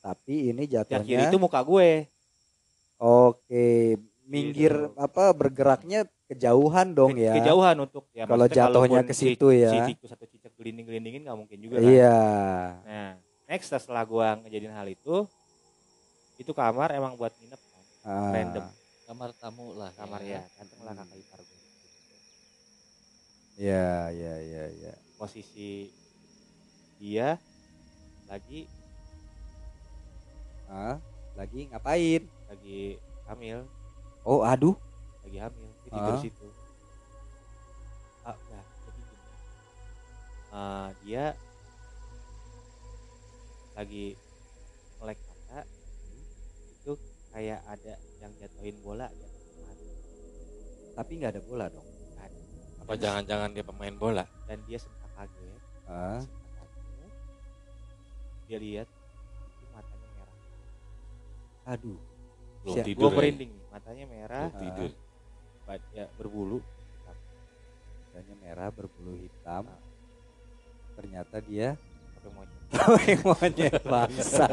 Tapi 0.00 0.56
ini 0.56 0.64
yang 0.64 0.88
kiri 0.88 0.88
jatuhnya 0.88 1.28
itu 1.28 1.36
muka 1.36 1.60
gue. 1.60 2.08
Oke 2.96 4.00
minggir 4.26 4.74
Gitu. 4.74 4.98
apa 4.98 5.30
bergeraknya 5.30 6.00
kejauhan 6.26 6.92
dong 6.92 7.14
Ke- 7.14 7.22
ya 7.22 7.32
kejauhan 7.36 7.76
untuk 7.78 8.10
ya 8.10 8.26
Kalau 8.26 8.46
jatuhnya 8.46 9.00
ke 9.00 9.14
si- 9.14 9.32
situ 9.32 9.48
ya. 9.50 9.70
si 9.70 9.78
tikus 9.88 10.10
atau 10.10 10.26
cicak 10.26 10.50
gelinding 10.52 10.84
gelindingin 10.84 11.22
nggak 11.22 11.38
mungkin 11.38 11.58
juga 11.58 11.78
kan 11.78 11.86
iya 11.86 12.18
nah 12.82 13.10
next 13.46 13.70
setelah 13.70 14.02
gua 14.02 14.34
ngejadiin 14.36 14.70
hal 14.70 14.86
itu 14.86 15.24
itu 16.36 16.50
kamar 16.50 16.90
emang 16.92 17.14
buat 17.14 17.32
nginep 17.32 17.60
kan 17.62 17.82
Ah, 18.04 18.30
random 18.30 18.66
Kamar 19.02 19.30
tamu 19.32 19.70
lah. 19.72 19.94
kamar 19.94 20.18
ya. 20.20 20.42
ya 20.42 20.50
datanglah 20.56 20.92
Hmm. 20.92 21.00
kakak 21.00 21.18
ipar 21.20 21.40
gue 21.40 21.58
iya 23.56 23.88
iya 24.10 24.34
iya 24.42 24.64
iya 24.68 24.92
posisi 25.16 25.94
dia 26.98 27.38
lagi 28.26 28.66
ah 30.66 30.98
lagi 31.32 31.70
ngapain 31.70 32.22
lagi 32.46 32.98
hamil 33.24 33.62
oh 34.26 34.42
aduh. 34.42 34.74
Lagi 35.22 35.38
hamil 35.38 35.70
dia 35.80 35.90
tidur 35.90 36.14
Ah. 36.14 36.20
situ. 36.20 36.48
Ah 38.22 38.36
ya 38.42 38.60
jadi 38.82 39.00
gini. 39.00 39.24
Ah, 40.50 40.88
dia 41.00 41.24
lagi 43.72 44.16
melek 44.98 45.20
kaca 45.20 45.60
itu 46.72 46.92
kayak 47.30 47.60
ada 47.66 47.94
yang 48.16 48.32
jatuhin 48.34 48.76
bola 48.80 49.06
lemari 49.12 49.90
tapi 50.96 51.12
nggak 51.14 51.32
ada 51.36 51.42
bola 51.44 51.66
dong. 51.68 51.84
Kan 52.16 52.30
Apa 52.82 52.92
jangan-jangan 52.96 53.50
dia 53.52 53.62
pemain 53.62 53.94
bola? 53.94 54.24
dan 54.46 54.58
dia 54.64 54.78
sempat 54.80 55.10
kaget. 55.14 55.60
Sempat 56.24 56.68
kaget. 56.72 57.12
Dia 58.48 58.58
lihat 58.58 58.88
itu 58.88 59.64
matanya 59.70 60.08
merah. 60.08 60.36
Aduh 61.68 61.98
Belum 62.66 62.74
Siap. 62.74 62.82
tidur. 62.84 63.00
gue 63.00 63.08
ya? 63.08 63.16
merinding 63.16 63.50
nih 63.52 63.64
matanya 63.70 64.04
merah 64.06 64.46
Belum 64.48 64.58
tidur. 64.60 64.90
ba- 65.62 65.90
ya 65.92 66.04
berbulu 66.12 66.58
Matanya 68.08 68.34
merah 68.38 68.68
berbulu 68.68 69.12
hitam 69.14 69.64
ternyata 70.92 71.36
dia 71.38 71.76
pakai 72.16 72.30
monyet 72.32 72.60
topeng 72.72 73.20
monyet 73.22 73.74
bangsa 73.84 74.46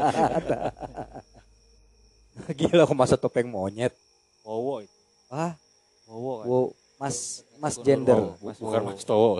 gila 2.52 2.82
kok 2.84 2.94
masa 2.94 3.16
topeng 3.16 3.48
monyet 3.48 3.94
wowo 4.42 4.78
itu 4.78 4.98
ah 5.28 5.56
wowo 6.04 6.32
kan 6.36 6.46
wow 6.46 6.66
mas 6.96 7.16
mas 7.56 7.74
gender 7.78 8.14
Oh, 8.14 8.36
Mas 8.38 8.58
Bukan 8.58 8.80
Wowo. 8.80 8.90
Mas 8.90 9.02
Towo. 9.02 9.32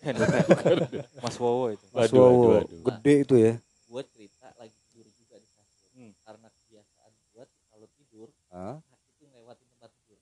mas 1.24 1.36
wowo 1.36 1.64
itu 1.70 1.84
mas 1.88 2.06
Waduh, 2.06 2.18
wow 2.18 2.28
waduh, 2.28 2.52
waduh. 2.60 2.80
gede 2.86 3.14
itu 3.18 3.34
ya 3.36 3.52
Gue 3.82 4.02
cerita 4.06 4.46
lagi 4.54 4.76
tidur 4.86 5.10
juga 5.10 5.34
di 5.34 5.48
kasur. 5.50 5.88
Hmm. 5.90 6.12
Karena 6.20 6.46
kebiasaan 6.48 7.10
gue 7.26 7.42
kalau 7.66 7.88
ah 8.50 8.76
tidur. 8.80 10.18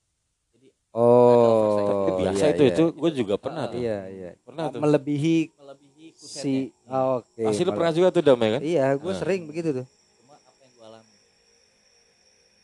Jadi 0.50 0.66
oh 0.92 2.16
Biasa 2.18 2.44
iya, 2.44 2.52
itu 2.52 2.62
iya. 2.62 2.70
itu 2.70 2.84
gue 2.92 3.10
juga 3.14 3.34
pernah 3.36 3.64
tuh. 3.66 3.78
iya 3.78 3.98
iya 4.06 4.30
Pernah 4.40 4.66
tuh. 4.68 4.80
melebihi 4.80 5.36
melebihi 5.54 6.06
kusennya. 6.14 6.42
si 6.42 6.54
ah, 6.86 7.18
oke 7.18 7.42
Pasti 7.42 7.62
lu 7.62 7.66
mele- 7.66 7.76
pernah 7.76 7.92
juga 7.92 8.08
tuh 8.10 8.22
damai 8.22 8.48
kan? 8.50 8.60
iya 8.60 8.86
gue 8.94 9.08
Ah. 9.08 9.16
sering 9.16 9.42
begitu 9.44 9.68
tuh 9.74 9.86
Cuma 10.18 10.34
apa 10.36 10.60
yang 10.60 10.72
gue 10.72 10.84
alami? 10.84 11.14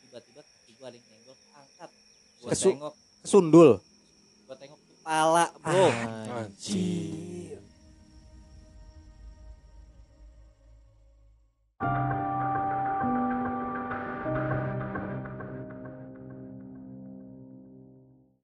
Tiba-tiba 0.01 0.41
kaki 0.41 0.71
gue 0.71 0.85
ada 0.85 0.95
yang 0.95 1.07
nyenggol 1.07 1.35
angkat. 1.55 1.89
Gue 2.35 2.49
Kesu- 2.51 2.71
tengok, 2.71 2.93
kesundul 3.21 3.69
gue 4.45 4.55
tengok 4.55 4.79
kepala 4.85 5.45
bro. 5.57 5.87
Anjir. 6.35 7.57